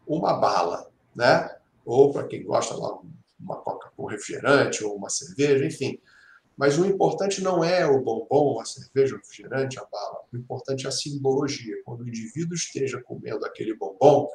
uma 0.06 0.34
bala, 0.34 0.90
né? 1.14 1.56
Ou 1.84 2.12
para 2.12 2.26
quem 2.26 2.42
gosta 2.42 2.74
lá, 2.74 2.98
uma 3.38 3.56
coca 3.56 3.90
com 3.96 4.06
refrigerante 4.06 4.84
ou 4.84 4.96
uma 4.96 5.10
cerveja, 5.10 5.64
enfim. 5.64 6.00
Mas 6.60 6.78
o 6.78 6.84
importante 6.84 7.40
não 7.40 7.64
é 7.64 7.86
o 7.86 8.02
bombom, 8.02 8.60
a 8.60 8.66
cerveja, 8.66 9.14
o 9.14 9.18
refrigerante, 9.18 9.78
a 9.78 9.84
bala. 9.90 10.20
O 10.30 10.36
importante 10.36 10.84
é 10.84 10.90
a 10.90 10.92
simbologia. 10.92 11.74
Quando 11.86 12.02
o 12.02 12.08
indivíduo 12.08 12.54
esteja 12.54 13.00
comendo 13.00 13.46
aquele 13.46 13.74
bombom, 13.74 14.28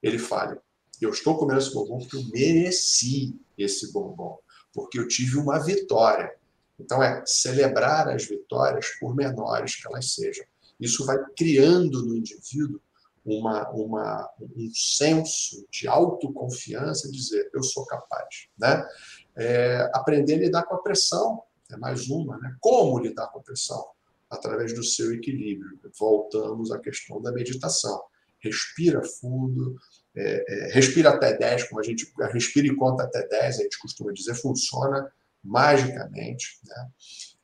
ele 0.00 0.16
fale: 0.16 0.60
Eu 1.00 1.10
estou 1.10 1.36
comendo 1.36 1.58
esse 1.58 1.74
bombom 1.74 1.98
porque 1.98 2.16
eu 2.16 2.24
mereci 2.32 3.36
esse 3.58 3.92
bombom, 3.92 4.38
porque 4.72 4.96
eu 4.96 5.08
tive 5.08 5.38
uma 5.38 5.58
vitória. 5.58 6.32
Então, 6.78 7.02
é 7.02 7.20
celebrar 7.26 8.08
as 8.10 8.26
vitórias, 8.26 8.86
por 9.00 9.16
menores 9.16 9.74
que 9.74 9.88
elas 9.88 10.14
sejam. 10.14 10.46
Isso 10.78 11.04
vai 11.04 11.16
criando 11.36 12.06
no 12.06 12.16
indivíduo 12.16 12.80
uma, 13.24 13.68
uma, 13.70 14.30
um 14.40 14.70
senso 14.72 15.66
de 15.68 15.88
autoconfiança, 15.88 17.10
dizer 17.10 17.50
eu 17.52 17.64
sou 17.64 17.84
capaz. 17.86 18.46
Né? 18.56 18.88
É, 19.36 19.90
aprender 19.92 20.34
a 20.34 20.38
lidar 20.38 20.62
com 20.62 20.76
a 20.76 20.82
pressão, 20.82 21.42
é 21.72 21.76
mais 21.76 22.08
uma. 22.08 22.38
Né? 22.38 22.54
Como 22.60 22.98
lidar 22.98 23.28
com 23.28 23.38
a 23.38 23.42
pressão? 23.42 23.84
Através 24.30 24.72
do 24.74 24.82
seu 24.82 25.12
equilíbrio. 25.12 25.78
Voltamos 25.98 26.70
à 26.70 26.78
questão 26.78 27.20
da 27.20 27.32
meditação. 27.32 28.02
Respira 28.38 29.02
fundo, 29.04 29.76
é, 30.14 30.44
é, 30.48 30.72
respira 30.72 31.10
até 31.10 31.36
10, 31.36 31.68
como 31.68 31.80
a 31.80 31.84
gente 31.84 32.12
respira 32.32 32.66
e 32.66 32.74
conta 32.74 33.04
até 33.04 33.26
10, 33.26 33.60
a 33.60 33.62
gente 33.62 33.78
costuma 33.78 34.12
dizer, 34.12 34.34
funciona 34.34 35.10
magicamente. 35.42 36.60
Né? 36.64 36.90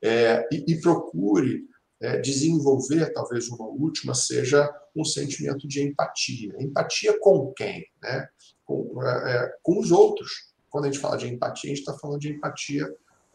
É, 0.02 0.48
e, 0.52 0.64
e, 0.72 0.80
procure 0.80 1.64
é, 2.00 2.18
desenvolver, 2.18 3.12
talvez 3.12 3.48
uma 3.48 3.66
última, 3.66 4.14
seja 4.14 4.68
um 4.94 5.04
sentimento 5.04 5.66
de 5.66 5.82
empatia. 5.82 6.54
Empatia 6.58 7.18
com 7.20 7.52
quem? 7.54 7.86
Né? 8.02 8.28
Com, 8.64 9.02
é, 9.02 9.52
com 9.62 9.78
os 9.78 9.90
outros. 9.90 10.52
Quando 10.68 10.84
a 10.84 10.90
gente 10.90 11.00
fala 11.00 11.16
de 11.16 11.26
empatia, 11.26 11.70
a 11.70 11.74
gente 11.74 11.80
está 11.80 11.94
falando 11.94 12.20
de 12.20 12.30
empatia 12.30 12.86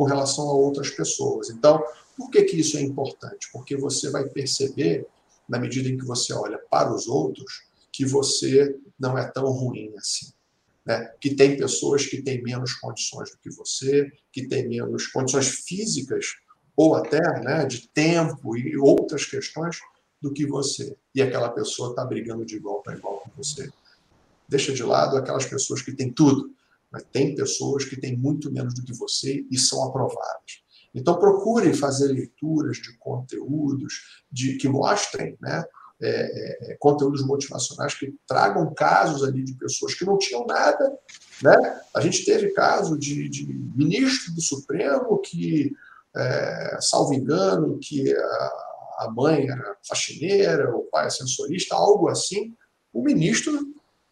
com 0.04 0.10
relação 0.10 0.50
a 0.50 0.54
outras 0.54 0.90
pessoas. 0.90 1.50
Então, 1.50 1.82
por 2.18 2.30
que, 2.30 2.44
que 2.44 2.60
isso 2.60 2.78
é 2.78 2.82
importante? 2.82 3.50
Porque 3.54 3.78
você 3.78 4.10
vai 4.10 4.28
perceber, 4.28 5.08
na 5.48 5.58
medida 5.58 5.88
em 5.88 5.98
que 5.98 6.04
você 6.04 6.34
olha 6.34 6.58
para 6.70 6.94
os 6.94 7.08
outros, 7.08 7.64
que 7.90 8.06
você 8.06 8.76
não 9.00 9.18
é 9.18 9.26
tão 9.32 9.46
ruim 9.46 9.94
assim. 9.96 10.34
Né? 10.86 11.10
Que 11.22 11.34
tem 11.34 11.56
pessoas 11.56 12.06
que 12.06 12.22
têm 12.22 12.44
menos 12.44 12.74
condições 12.74 13.32
do 13.32 13.38
que 13.38 13.50
você, 13.50 14.12
que 14.30 14.46
têm 14.46 14.68
menos 14.68 15.08
condições 15.08 15.48
físicas 15.48 16.26
ou 16.76 16.96
até 16.96 17.22
né, 17.42 17.66
de 17.66 17.88
tempo 17.88 18.58
e 18.58 18.76
outras 18.78 19.24
questões 19.24 19.80
do 20.22 20.34
que 20.34 20.46
você. 20.46 20.94
E 21.16 21.22
aquela 21.22 21.48
pessoa 21.48 21.92
está 21.92 22.04
brigando 22.04 22.46
de 22.46 22.58
igual 22.58 22.82
para 22.82 22.98
igual 22.98 23.20
com 23.20 23.30
você. 23.42 23.72
Deixa 24.50 24.74
de 24.74 24.84
lado 24.84 25.16
aquelas 25.16 25.46
pessoas 25.46 25.82
que 25.82 25.94
têm 25.94 26.12
tudo, 26.12 26.54
mas 26.94 27.04
tem 27.12 27.36
pessoas 27.36 27.84
que 27.84 28.00
têm 28.00 28.16
muito 28.16 28.54
menos 28.54 28.76
do 28.76 28.84
que 28.84 28.94
você 28.94 29.44
e 29.50 29.58
são 29.58 29.84
aprovadas. 29.84 30.64
Então 30.94 31.18
procure 31.18 31.74
fazer 31.74 32.10
leituras 32.10 32.78
de 32.78 32.96
conteúdos 33.00 34.24
de 34.32 34.58
que 34.58 34.70
mostrem, 34.70 35.36
né, 35.42 35.66
é, 36.00 36.10
é, 36.10 36.72
é, 36.72 36.78
conteúdos 36.80 37.26
motivacionais 37.26 37.96
que 37.96 38.14
tragam 38.28 38.74
casos 38.74 39.24
ali 39.24 39.44
de 39.44 39.54
pessoas 39.54 39.96
que 39.96 40.06
não 40.06 40.18
tinham 40.18 40.46
nada. 40.46 40.96
Né? 41.42 41.82
A 41.96 42.02
gente 42.02 42.26
teve 42.26 42.52
caso 42.52 42.98
de, 42.98 43.28
de 43.30 43.46
ministro 43.76 44.34
do 44.34 44.42
Supremo 44.42 45.18
que, 45.20 45.72
é, 46.16 46.78
salvo 46.82 47.14
engano, 47.14 47.80
que 47.80 48.14
a, 48.16 48.52
a 49.00 49.12
mãe 49.16 49.50
era 49.50 49.78
faxineira, 49.88 50.76
o 50.76 50.84
pai 50.92 51.08
ascensorista, 51.08 51.74
algo 51.74 52.10
assim, 52.10 52.54
o 52.92 53.02
ministro 53.02 53.58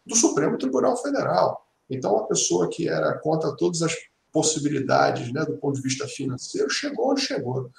do 0.04 0.16
Supremo 0.16 0.58
Tribunal 0.58 0.96
Federal. 0.96 1.62
Então, 1.92 2.16
a 2.18 2.26
pessoa 2.26 2.68
que 2.68 2.88
era 2.88 3.18
contra 3.18 3.54
todas 3.54 3.82
as 3.82 3.94
possibilidades 4.32 5.32
né, 5.32 5.44
do 5.44 5.58
ponto 5.58 5.76
de 5.76 5.82
vista 5.82 6.08
financeiro 6.08 6.70
chegou 6.70 7.10
onde 7.10 7.20
chegou. 7.20 7.70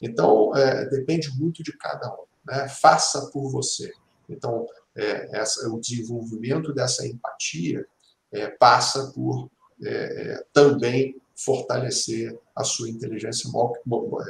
Então, 0.00 0.56
é, 0.56 0.86
depende 0.86 1.28
muito 1.38 1.62
de 1.62 1.76
cada 1.76 2.08
um 2.12 2.28
né? 2.48 2.68
faça 2.68 3.26
por 3.30 3.50
você. 3.50 3.92
Então, 4.28 4.66
é, 4.96 5.38
essa, 5.38 5.68
o 5.68 5.78
desenvolvimento 5.80 6.72
dessa 6.72 7.06
empatia 7.06 7.86
é, 8.32 8.48
passa 8.48 9.12
por 9.14 9.50
é, 9.84 9.88
é 10.32 10.44
também 10.52 11.14
fortalecer 11.36 12.36
a 12.56 12.64
sua 12.64 12.90
inteligência 12.90 13.48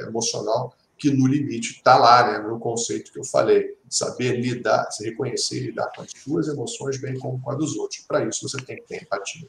emocional, 0.07 0.73
que 0.99 1.09
no 1.09 1.25
limite 1.25 1.71
está 1.71 1.97
lá, 1.97 2.31
né, 2.31 2.47
no 2.47 2.59
conceito 2.59 3.11
que 3.11 3.19
eu 3.19 3.23
falei, 3.23 3.77
saber 3.89 4.39
lidar, 4.39 4.91
se 4.91 5.05
reconhecer 5.05 5.57
e 5.57 5.65
lidar 5.67 5.89
com 5.95 6.01
as 6.01 6.11
suas 6.11 6.47
emoções, 6.49 6.97
bem 6.97 7.17
como 7.17 7.41
com 7.41 7.51
a 7.51 7.55
dos 7.55 7.75
outros. 7.77 8.01
Para 8.01 8.25
isso, 8.25 8.47
você 8.47 8.57
tem 8.63 8.75
que 8.75 8.83
ter 8.83 9.03
empatia. 9.03 9.47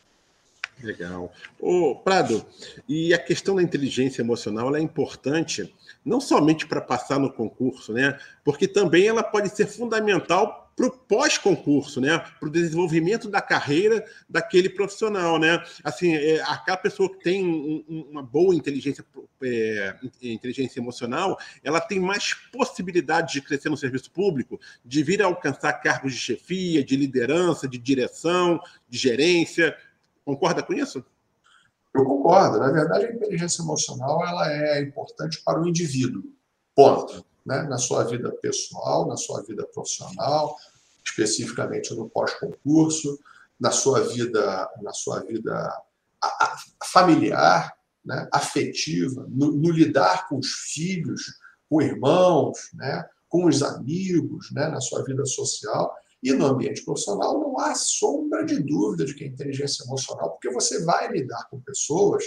Legal. 0.83 1.31
Ô, 1.59 1.97
Prado, 1.97 2.45
e 2.89 3.13
a 3.13 3.19
questão 3.19 3.57
da 3.57 3.63
inteligência 3.63 4.23
emocional 4.23 4.75
é 4.75 4.81
importante 4.81 5.75
não 6.05 6.21
somente 6.21 6.67
para 6.67 6.81
passar 6.81 7.19
no 7.19 7.31
concurso, 7.31 7.93
né? 7.93 8.19
Porque 8.43 8.67
também 8.67 9.07
ela 9.07 9.23
pode 9.23 9.55
ser 9.55 9.67
fundamental 9.67 10.73
para 10.75 10.87
o 10.87 10.91
pós-concurso, 10.91 12.01
né? 12.01 12.19
Para 12.39 12.49
o 12.49 12.53
desenvolvimento 12.53 13.29
da 13.29 13.43
carreira 13.43 14.03
daquele 14.27 14.71
profissional, 14.71 15.39
né? 15.39 15.63
Assim, 15.85 16.15
é, 16.15 16.41
aquela 16.43 16.79
pessoa 16.79 17.11
que 17.11 17.23
tem 17.23 17.45
um, 17.45 18.07
uma 18.11 18.23
boa 18.23 18.55
inteligência, 18.55 19.05
é, 19.43 19.97
inteligência 20.23 20.81
emocional, 20.81 21.39
ela 21.63 21.81
tem 21.81 21.99
mais 21.99 22.35
possibilidade 22.53 23.35
de 23.35 23.43
crescer 23.43 23.69
no 23.69 23.77
serviço 23.77 24.11
público, 24.11 24.61
de 24.85 25.03
vir 25.03 25.23
a 25.23 25.27
alcançar 25.27 25.73
cargos 25.75 26.13
de 26.13 26.19
chefia, 26.19 26.85
de 26.85 26.97
liderança, 26.97 27.69
de 27.69 27.79
direção, 27.79 28.61
de 28.89 28.99
gerência 28.99 29.77
Concorda 30.31 30.63
com 30.63 30.73
isso? 30.73 31.05
Eu 31.93 32.05
concordo. 32.05 32.59
Na 32.59 32.71
verdade, 32.71 33.07
a 33.07 33.13
inteligência 33.13 33.63
emocional 33.63 34.25
ela 34.25 34.53
é 34.53 34.81
importante 34.81 35.43
para 35.45 35.61
o 35.61 35.69
indivíduo. 35.69 36.23
Ponto. 36.75 37.25
Né? 37.45 37.63
Na 37.63 37.79
sua 37.79 38.05
vida 38.05 38.31
pessoal, 38.41 39.09
na 39.09 39.17
sua 39.17 39.43
vida 39.43 39.67
profissional, 39.67 40.57
especificamente 41.05 41.93
no 41.95 42.09
pós-concurso, 42.09 43.19
na 43.59 43.73
sua 43.73 44.01
vida, 44.01 44.71
na 44.81 44.93
sua 44.93 45.21
vida 45.21 45.83
familiar, 46.85 47.77
né? 48.05 48.29
afetiva, 48.33 49.27
no, 49.29 49.53
no, 49.53 49.71
lidar 49.71 50.29
com 50.29 50.39
os 50.39 50.49
filhos, 50.73 51.23
com 51.69 51.83
irmãos, 51.83 52.59
né? 52.75 53.05
com 53.29 53.47
os 53.47 53.63
amigos, 53.63 54.51
né? 54.53 54.69
na 54.69 54.81
sua 54.81 55.05
vida 55.05 55.25
social. 55.25 55.95
E 56.23 56.33
no 56.33 56.47
ambiente 56.47 56.85
profissional 56.85 57.41
não 57.41 57.59
há 57.59 57.75
sombra 57.75 58.45
de 58.45 58.63
dúvida 58.63 59.07
de 59.07 59.15
que 59.15 59.25
é 59.25 59.27
inteligência 59.27 59.85
emocional, 59.85 60.33
porque 60.33 60.51
você 60.51 60.85
vai 60.85 61.11
lidar 61.11 61.49
com 61.49 61.61
pessoas 61.61 62.25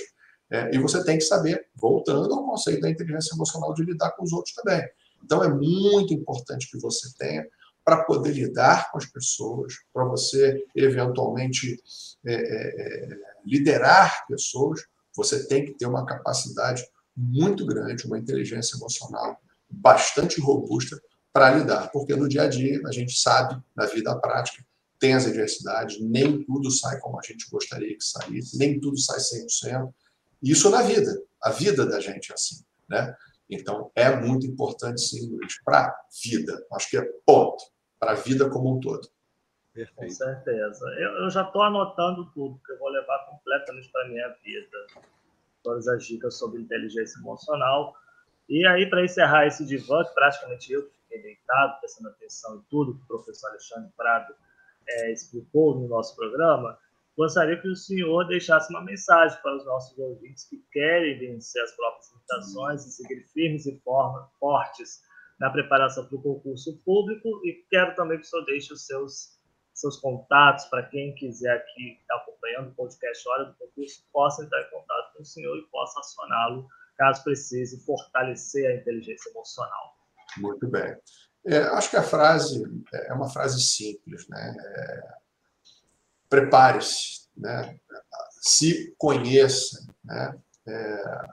é, 0.52 0.76
e 0.76 0.80
você 0.80 1.04
tem 1.04 1.18
que 1.18 1.24
saber, 1.24 1.68
voltando 1.76 2.34
ao 2.34 2.46
conceito 2.46 2.82
da 2.82 2.90
inteligência 2.90 3.36
emocional, 3.36 3.74
de 3.74 3.84
lidar 3.84 4.12
com 4.12 4.24
os 4.24 4.34
outros 4.34 4.54
também. 4.54 4.84
Então 5.24 5.44
é 5.44 5.50
muito 5.50 6.14
importante 6.14 6.70
que 6.70 6.80
você 6.80 7.12
tenha 7.18 7.48
para 7.84 8.04
poder 8.04 8.32
lidar 8.32 8.92
com 8.92 8.98
as 8.98 9.06
pessoas, 9.06 9.74
para 9.94 10.06
você 10.06 10.64
eventualmente 10.76 11.82
é, 12.26 12.34
é, 12.34 12.38
é, 12.38 13.18
liderar 13.46 14.26
pessoas, 14.28 14.82
você 15.16 15.48
tem 15.48 15.66
que 15.66 15.74
ter 15.74 15.86
uma 15.86 16.06
capacidade 16.06 16.86
muito 17.16 17.66
grande, 17.66 18.06
uma 18.06 18.18
inteligência 18.18 18.76
emocional 18.76 19.40
bastante 19.70 20.40
robusta 20.42 21.02
para 21.32 21.56
lidar, 21.56 21.92
porque 21.92 22.16
no 22.16 22.28
dia 22.28 22.44
a 22.44 22.48
dia 22.48 22.82
a 22.86 22.92
gente 22.92 23.18
sabe, 23.18 23.62
na 23.76 23.86
vida 23.86 24.16
prática, 24.20 24.64
tem 25.00 25.14
as 25.14 25.26
adversidades, 25.26 26.00
nem 26.00 26.44
tudo 26.44 26.72
sai 26.72 27.00
como 27.00 27.20
a 27.20 27.24
gente 27.24 27.50
gostaria 27.50 27.98
que 27.98 28.04
saísse, 28.04 28.58
nem 28.58 28.80
tudo 28.80 28.98
sai 28.98 29.20
100%. 29.20 29.94
Isso 30.42 30.70
na 30.70 30.82
vida, 30.82 31.22
a 31.42 31.50
vida 31.50 31.86
da 31.86 32.00
gente 32.00 32.32
é 32.32 32.36
assim, 32.36 32.64
né? 32.90 33.16
Então, 33.50 33.92
é 33.96 34.16
muito 34.16 34.48
importante, 34.48 35.02
sim, 35.02 35.28
Luiz, 35.30 35.62
para 35.64 35.88
a 35.88 35.96
vida. 36.24 36.66
Acho 36.74 36.90
que 36.90 36.98
é 36.98 37.02
ponto, 37.26 37.64
para 38.00 38.12
a 38.12 38.16
vida 38.16 38.50
como 38.50 38.78
um 38.78 38.80
todo. 38.80 39.10
Perfeito. 39.74 39.96
Com 39.96 40.10
certeza. 40.10 40.86
Eu, 41.00 41.24
eu 41.24 41.30
já 41.30 41.44
estou 41.44 41.64
anotando 41.64 42.32
tudo, 42.32 42.56
porque 42.58 42.74
eu 42.74 42.80
vou 42.80 42.90
levar 42.90 43.26
completamente 43.26 43.90
para 43.92 44.08
minha 44.08 44.28
vida. 44.44 44.78
Todas 45.64 45.88
as 45.88 46.06
dicas 46.06 46.38
sobre 46.38 46.62
inteligência 46.62 47.20
emocional. 47.20 47.96
E 48.50 48.66
aí, 48.68 48.90
para 48.90 49.04
encerrar 49.04 49.48
esse 49.48 49.66
divã, 49.66 50.04
que 50.04 50.14
praticamente 50.14 50.72
eu 50.72 50.90
fiquei 50.90 51.22
deitado, 51.22 51.80
prestando 51.80 52.10
atenção 52.10 52.58
em 52.58 52.62
tudo 52.70 52.96
que 52.96 53.04
o 53.04 53.08
professor 53.08 53.50
Alexandre 53.50 53.90
Prado 53.96 54.36
é, 54.88 55.12
explicou 55.12 55.80
no 55.80 55.88
nosso 55.88 56.16
programa, 56.16 56.78
gostaria 57.18 57.60
que 57.60 57.68
o 57.68 57.76
senhor 57.76 58.28
deixasse 58.28 58.70
uma 58.72 58.84
mensagem 58.84 59.40
para 59.42 59.56
os 59.56 59.66
nossos 59.66 59.98
ouvintes 59.98 60.46
que 60.46 60.58
querem 60.72 61.18
vencer 61.18 61.62
as 61.64 61.72
próprias 61.76 62.12
limitações 62.12 62.86
e 62.86 62.92
seguir 62.92 63.24
firmes 63.34 63.66
e 63.66 63.82
fortes 64.40 65.02
na 65.40 65.50
preparação 65.50 66.06
para 66.06 66.18
o 66.18 66.22
concurso 66.22 66.78
público 66.86 67.30
e 67.46 67.66
quero 67.70 67.96
também 67.96 68.20
que 68.20 68.26
o 68.26 68.28
senhor 68.28 68.46
deixe 68.46 68.74
os 68.74 68.86
seus, 68.86 69.33
seus 69.84 69.98
contatos 69.98 70.64
para 70.66 70.84
quem 70.84 71.14
quiser 71.14 71.58
aqui 71.58 72.00
estar 72.00 72.16
acompanhando 72.16 72.70
o 72.70 72.74
podcast 72.74 73.28
Hora 73.28 73.46
do 73.46 73.54
Concurso 73.56 74.06
possa 74.14 74.44
entrar 74.44 74.62
em 74.62 74.70
contato 74.70 75.14
com 75.14 75.22
o 75.22 75.26
senhor 75.26 75.58
e 75.58 75.68
possa 75.70 76.00
acioná-lo 76.00 76.68
caso 76.98 77.22
precise 77.24 77.84
fortalecer 77.84 78.66
a 78.70 78.76
inteligência 78.76 79.30
emocional. 79.30 79.98
Muito 80.38 80.68
bem. 80.68 80.96
É, 81.46 81.58
acho 81.58 81.90
que 81.90 81.98
a 81.98 82.04
frase 82.04 82.64
é 82.94 83.14
uma 83.14 83.30
frase 83.30 83.60
simples, 83.62 84.26
né? 84.30 84.56
É, 84.58 85.14
Prepare-se, 86.30 87.28
né? 87.36 87.78
Se 88.42 88.96
conheça, 88.98 89.86
né? 90.04 90.40
É, 90.66 91.26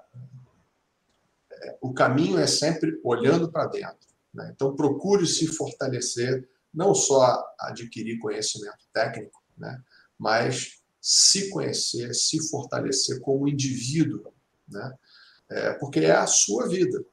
é 1.53 1.78
o 1.80 1.94
caminho 1.94 2.38
é 2.38 2.48
sempre 2.48 3.01
olhando 3.05 3.51
para 3.51 3.66
dentro. 3.66 4.09
Né? 4.34 4.51
Então 4.55 4.74
procure 4.74 5.26
se 5.26 5.46
fortalecer, 5.46 6.48
não 6.72 6.94
só 6.94 7.42
adquirir 7.58 8.18
conhecimento 8.18 8.86
técnico, 8.92 9.42
né? 9.56 9.82
Mas 10.18 10.80
se 11.00 11.50
conhecer, 11.50 12.14
se 12.14 12.48
fortalecer 12.50 13.20
como 13.20 13.48
indivíduo, 13.48 14.32
né? 14.68 14.94
É, 15.50 15.72
porque 15.74 16.00
é 16.00 16.12
a 16.12 16.26
sua 16.26 16.68
vida, 16.68 17.04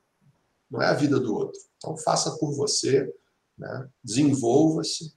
não 0.70 0.82
é 0.82 0.88
a 0.88 0.93
vida 0.93 1.20
do 1.20 1.34
outro. 1.34 1.60
Então, 1.78 1.97
faça 1.97 2.38
por 2.38 2.53
você, 2.53 3.12
né? 3.58 3.89
desenvolva-se, 4.03 5.16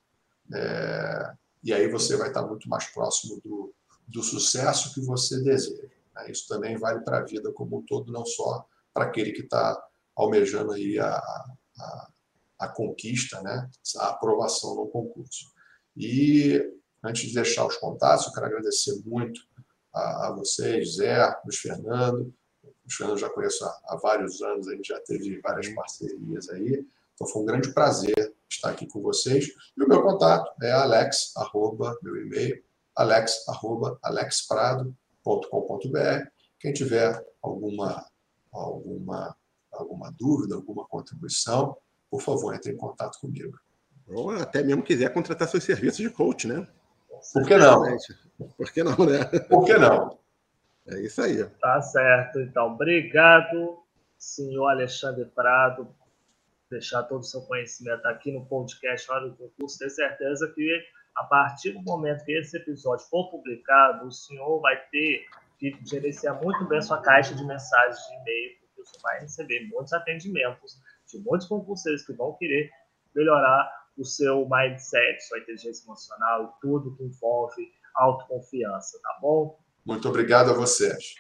É, 0.53 1.33
e 1.63 1.73
aí 1.73 1.89
você 1.89 2.17
vai 2.17 2.29
estar 2.29 2.45
muito 2.45 2.69
mais 2.69 2.87
próximo 2.87 3.41
do, 3.45 3.73
do 4.09 4.23
sucesso 4.23 4.93
que 4.95 5.01
você 5.01 5.41
deseja. 5.43 5.89
Né? 6.15 6.31
Isso 6.31 6.49
também 6.49 6.77
vale 6.77 7.01
para 7.05 7.19
a 7.19 7.25
vida 7.25 7.53
como 7.53 7.79
um 7.79 7.83
todo, 7.83 8.11
não 8.11 8.25
só 8.25 8.67
para 8.93 9.05
aquele 9.05 9.33
que 9.33 9.43
está 9.43 9.81
almejando 10.17 10.73
aí 10.73 10.99
a, 10.99 11.15
a, 11.15 12.11
a, 12.61 12.69
conquista, 12.69 13.43
né? 13.43 13.69
a 13.97 14.11
aprovação 14.11 14.77
no 14.77 14.87
concurso. 14.89 15.51
E 15.97 16.63
antes 17.03 17.29
de 17.29 17.35
deixar 17.35 17.67
os 17.67 17.77
contatos, 17.77 18.27
eu 18.27 18.33
quero 18.33 18.47
agradecer 18.47 19.03
muito 19.05 19.41
a, 19.93 20.29
a 20.29 20.33
vocês, 20.33 20.97
Zé, 20.97 21.19
Luiz 21.45 21.59
Fernando. 21.59 22.33
O 22.63 22.93
Fernando 22.93 23.19
já 23.19 23.31
conheço 23.31 23.65
há, 23.65 23.81
há 23.89 23.97
vários 23.97 24.41
anos, 24.43 24.69
a 24.69 24.75
gente 24.75 24.89
já 24.89 25.01
teve 25.01 25.41
várias 25.41 25.69
parcerias 25.75 26.49
aí. 26.51 26.87
Então 27.15 27.27
foi 27.27 27.43
um 27.43 27.47
grande 27.47 27.73
prazer 27.73 28.35
estar 28.49 28.71
aqui 28.71 28.87
com 28.87 29.01
vocês. 29.01 29.49
E 29.77 29.83
o 29.83 29.89
meu 29.89 30.03
contato 30.03 30.53
é 30.63 30.73
alex, 30.73 31.33
arroba, 31.37 31.99
meu 32.03 32.17
e-mail, 32.17 32.63
alex, 32.95 33.49
arroba, 33.49 33.99
alexprado.com.br. 34.03 36.29
Quem 36.59 36.73
tiver 36.73 37.25
alguma, 37.43 38.07
alguma, 38.53 39.37
alguma 39.73 40.13
dúvida, 40.13 40.55
alguma 40.55 40.87
contribuição, 40.87 41.77
por 42.11 42.21
favor, 42.21 42.55
entre 42.55 42.73
em 42.73 42.77
contato 42.77 43.19
comigo. 43.21 43.59
Ou 44.09 44.31
até 44.31 44.63
mesmo 44.63 44.83
quiser 44.83 45.13
contratar 45.13 45.47
seus 45.49 45.63
serviços 45.63 45.99
de 45.99 46.11
coach, 46.11 46.49
né? 46.49 46.67
Por 47.33 47.47
que 47.47 47.57
não? 47.57 47.83
Por 48.57 48.73
que 48.73 48.83
não, 48.83 49.07
né? 49.07 49.25
Por 49.49 49.65
que 49.65 49.75
não? 49.75 50.19
É 50.89 51.01
isso 51.01 51.23
aí. 51.23 51.45
Tá 51.61 51.81
certo. 51.81 52.41
Então, 52.41 52.73
obrigado, 52.73 53.79
senhor 54.19 54.69
Alexandre 54.69 55.25
Prado, 55.27 55.95
deixar 56.69 57.05
todo 57.05 57.21
o 57.21 57.25
seu 57.25 57.43
conhecimento 57.43 58.07
aqui 58.07 58.33
no 58.33 58.45
podcast 58.47 59.11
Hora 59.11 59.29
do 59.29 59.37
Concurso. 59.37 59.79
Tenho 59.79 59.91
certeza 59.91 60.49
que 60.49 60.83
a 61.17 61.25
partir 61.25 61.73
do 61.73 61.83
momento 61.83 62.25
que 62.25 62.33
esse 62.33 62.57
episódio 62.57 63.07
for 63.07 63.31
publicado, 63.31 64.07
o 64.07 64.13
senhor 64.13 64.61
vai 64.61 64.77
ter 64.91 65.27
que 65.59 65.77
gerenciar 65.85 66.43
muito 66.43 66.65
bem 66.65 66.79
a 66.79 66.83
sua 66.83 67.01
caixa 67.03 67.35
de 67.35 67.45
mensagens 67.45 67.99
de 68.07 68.15
e-mail, 68.15 68.57
porque 68.61 68.89
você 68.89 68.99
vai 69.03 69.21
receber 69.21 69.69
muitos 69.69 69.93
atendimentos 69.93 70.81
de 71.11 71.19
muitos 71.25 71.47
concurseiros 71.47 72.05
que 72.05 72.13
vão 72.13 72.35
querer 72.35 72.71
melhorar 73.15 73.71
o 73.97 74.05
seu 74.05 74.49
mindset, 74.49 75.21
sua 75.27 75.39
inteligência 75.39 75.85
emocional 75.85 76.57
tudo 76.61 76.97
que 76.97 77.05
envolve 77.05 77.71
autoconfiança, 77.95 78.99
tá 79.03 79.19
bom? 79.21 79.59
Muito 79.85 80.09
obrigado 80.09 80.51
a 80.51 80.55
vocês. 80.55 81.15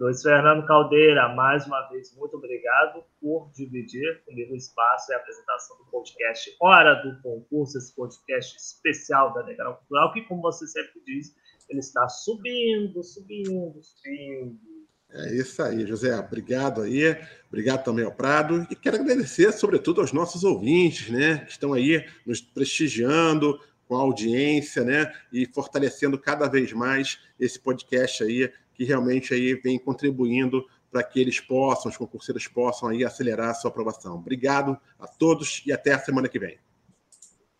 Luiz 0.00 0.22
Fernando 0.22 0.66
Caldeira, 0.66 1.28
mais 1.28 1.64
uma 1.66 1.88
vez, 1.88 2.14
muito 2.16 2.36
obrigado 2.36 3.04
por 3.20 3.52
dividir 3.54 4.24
comigo 4.24 4.52
o 4.52 4.56
espaço 4.56 5.12
e 5.12 5.14
a 5.14 5.18
apresentação 5.18 5.78
do 5.78 5.84
podcast 5.84 6.56
Hora 6.60 6.94
do 7.02 7.22
Concurso, 7.22 7.78
esse 7.78 7.94
podcast 7.94 8.56
especial 8.56 9.32
da 9.32 9.42
Degrau 9.42 9.76
Cultural, 9.76 10.12
que, 10.12 10.22
como 10.22 10.42
você 10.42 10.66
sempre 10.66 11.00
diz, 11.04 11.36
ele 11.68 11.78
está 11.78 12.08
subindo, 12.08 13.02
subindo, 13.04 13.80
subindo. 13.80 14.73
É 15.14 15.32
isso 15.32 15.62
aí, 15.62 15.86
José. 15.86 16.18
Obrigado 16.18 16.82
aí. 16.82 17.16
Obrigado 17.46 17.84
também 17.84 18.04
ao 18.04 18.10
Prado. 18.10 18.66
E 18.68 18.74
quero 18.74 18.96
agradecer, 18.96 19.52
sobretudo, 19.52 20.00
aos 20.00 20.12
nossos 20.12 20.42
ouvintes, 20.42 21.08
né? 21.08 21.38
Que 21.38 21.52
estão 21.52 21.72
aí 21.72 22.04
nos 22.26 22.40
prestigiando 22.40 23.60
com 23.86 23.96
a 23.96 24.00
audiência, 24.00 24.82
né? 24.82 25.12
E 25.32 25.46
fortalecendo 25.46 26.18
cada 26.18 26.48
vez 26.48 26.72
mais 26.72 27.20
esse 27.38 27.60
podcast 27.60 28.24
aí 28.24 28.52
que 28.74 28.82
realmente 28.82 29.32
aí 29.32 29.54
vem 29.54 29.78
contribuindo 29.78 30.66
para 30.90 31.02
que 31.02 31.20
eles 31.20 31.38
possam, 31.38 31.90
os 31.90 31.96
concurseiros 31.96 32.48
possam 32.48 32.88
aí 32.88 33.04
acelerar 33.04 33.50
a 33.50 33.54
sua 33.54 33.70
aprovação. 33.70 34.16
Obrigado 34.16 34.76
a 34.98 35.06
todos 35.06 35.62
e 35.64 35.72
até 35.72 35.92
a 35.92 35.98
semana 35.98 36.28
que 36.28 36.40
vem. 36.40 36.58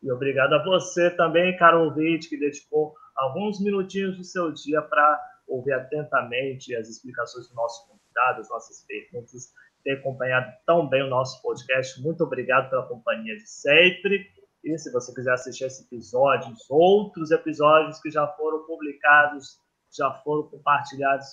E 0.02 0.10
obrigado 0.10 0.52
a 0.54 0.64
você 0.64 1.08
também, 1.10 1.56
caro 1.56 1.84
ouvinte, 1.84 2.28
que 2.28 2.36
dedicou 2.36 2.94
alguns 3.16 3.60
minutinhos 3.60 4.16
do 4.16 4.24
seu 4.24 4.52
dia 4.52 4.82
para 4.82 5.20
ouvir 5.46 5.72
atentamente 5.72 6.74
as 6.76 6.88
explicações 6.88 7.48
do 7.48 7.54
nosso 7.54 7.88
convidado, 7.88 8.40
as 8.40 8.48
nossas 8.48 8.84
perguntas, 8.86 9.52
ter 9.82 9.98
acompanhado 9.98 10.52
tão 10.66 10.88
bem 10.88 11.02
o 11.02 11.10
nosso 11.10 11.40
podcast. 11.42 12.00
Muito 12.00 12.24
obrigado 12.24 12.70
pela 12.70 12.86
companhia 12.86 13.36
de 13.36 13.48
sempre. 13.48 14.26
E 14.64 14.78
se 14.78 14.90
você 14.90 15.12
quiser 15.14 15.34
assistir 15.34 15.64
esse 15.64 15.84
episódio, 15.84 16.52
os 16.52 16.70
outros 16.70 17.30
episódios 17.30 18.00
que 18.00 18.10
já 18.10 18.26
foram 18.28 18.64
publicados 18.64 19.62
já 19.96 20.10
foram 20.24 20.44
compartilhados 20.48 21.26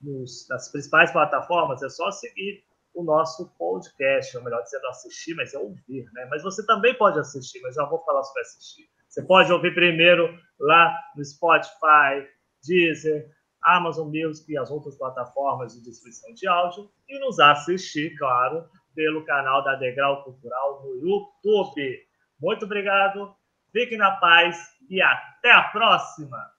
nos, 0.00 0.46
nas 0.48 0.70
principais 0.70 1.10
plataformas, 1.10 1.82
é 1.82 1.88
só 1.88 2.10
seguir 2.10 2.62
o 2.94 3.02
nosso 3.02 3.50
podcast, 3.58 4.36
ou 4.36 4.44
melhor 4.44 4.62
dizendo, 4.62 4.86
assistir, 4.86 5.34
mas 5.34 5.52
é 5.52 5.58
ouvir, 5.58 6.04
né? 6.12 6.26
Mas 6.30 6.42
você 6.42 6.64
também 6.64 6.94
pode 6.96 7.18
assistir, 7.18 7.60
mas 7.60 7.74
já 7.74 7.84
vou 7.84 7.98
falar 8.04 8.22
sobre 8.22 8.42
assistir. 8.42 8.88
Você 9.08 9.22
pode 9.22 9.52
ouvir 9.52 9.74
primeiro 9.74 10.38
lá 10.60 10.94
no 11.16 11.24
Spotify, 11.24 12.28
Deezer, 12.64 13.33
Amazon 13.64 14.08
Music 14.08 14.50
e 14.52 14.58
as 14.58 14.70
outras 14.70 14.96
plataformas 14.96 15.74
de 15.74 15.82
distribuição 15.82 16.32
de 16.34 16.46
áudio 16.46 16.90
e 17.08 17.18
nos 17.18 17.40
assistir, 17.40 18.16
claro, 18.16 18.64
pelo 18.94 19.24
canal 19.24 19.64
da 19.64 19.74
Degrau 19.74 20.22
Cultural 20.22 20.82
no 20.82 20.96
YouTube. 20.96 21.98
Muito 22.40 22.64
obrigado, 22.64 23.34
fiquem 23.72 23.98
na 23.98 24.12
paz 24.12 24.56
e 24.88 25.00
até 25.00 25.50
a 25.50 25.64
próxima! 25.64 26.53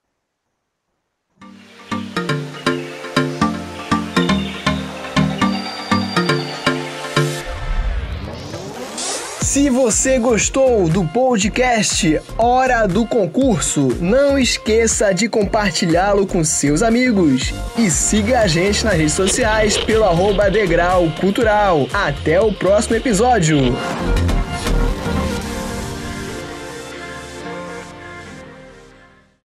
Se 9.56 9.70
você 9.70 10.20
gostou 10.20 10.89
do 10.89 11.06
podcast 11.06 12.20
Hora 12.38 12.86
do 12.86 13.06
Concurso, 13.06 13.88
não 14.01 14.38
esqueça 14.38 15.14
de 15.14 15.30
compartilhá-lo 15.30 16.28
com 16.28 16.43
seus 16.43 16.84
amigos. 16.84 17.53
E 17.78 17.89
siga 17.89 18.41
a 18.41 18.47
gente 18.47 18.84
nas 18.84 18.95
redes 18.95 19.14
sociais 19.14 19.78
pelo 19.78 20.03
arroba 20.03 20.51
Degrau 20.51 21.10
Cultural. 21.22 21.88
Até 21.93 22.38
o 22.41 22.51
próximo 22.51 22.97
episódio! 22.97 23.74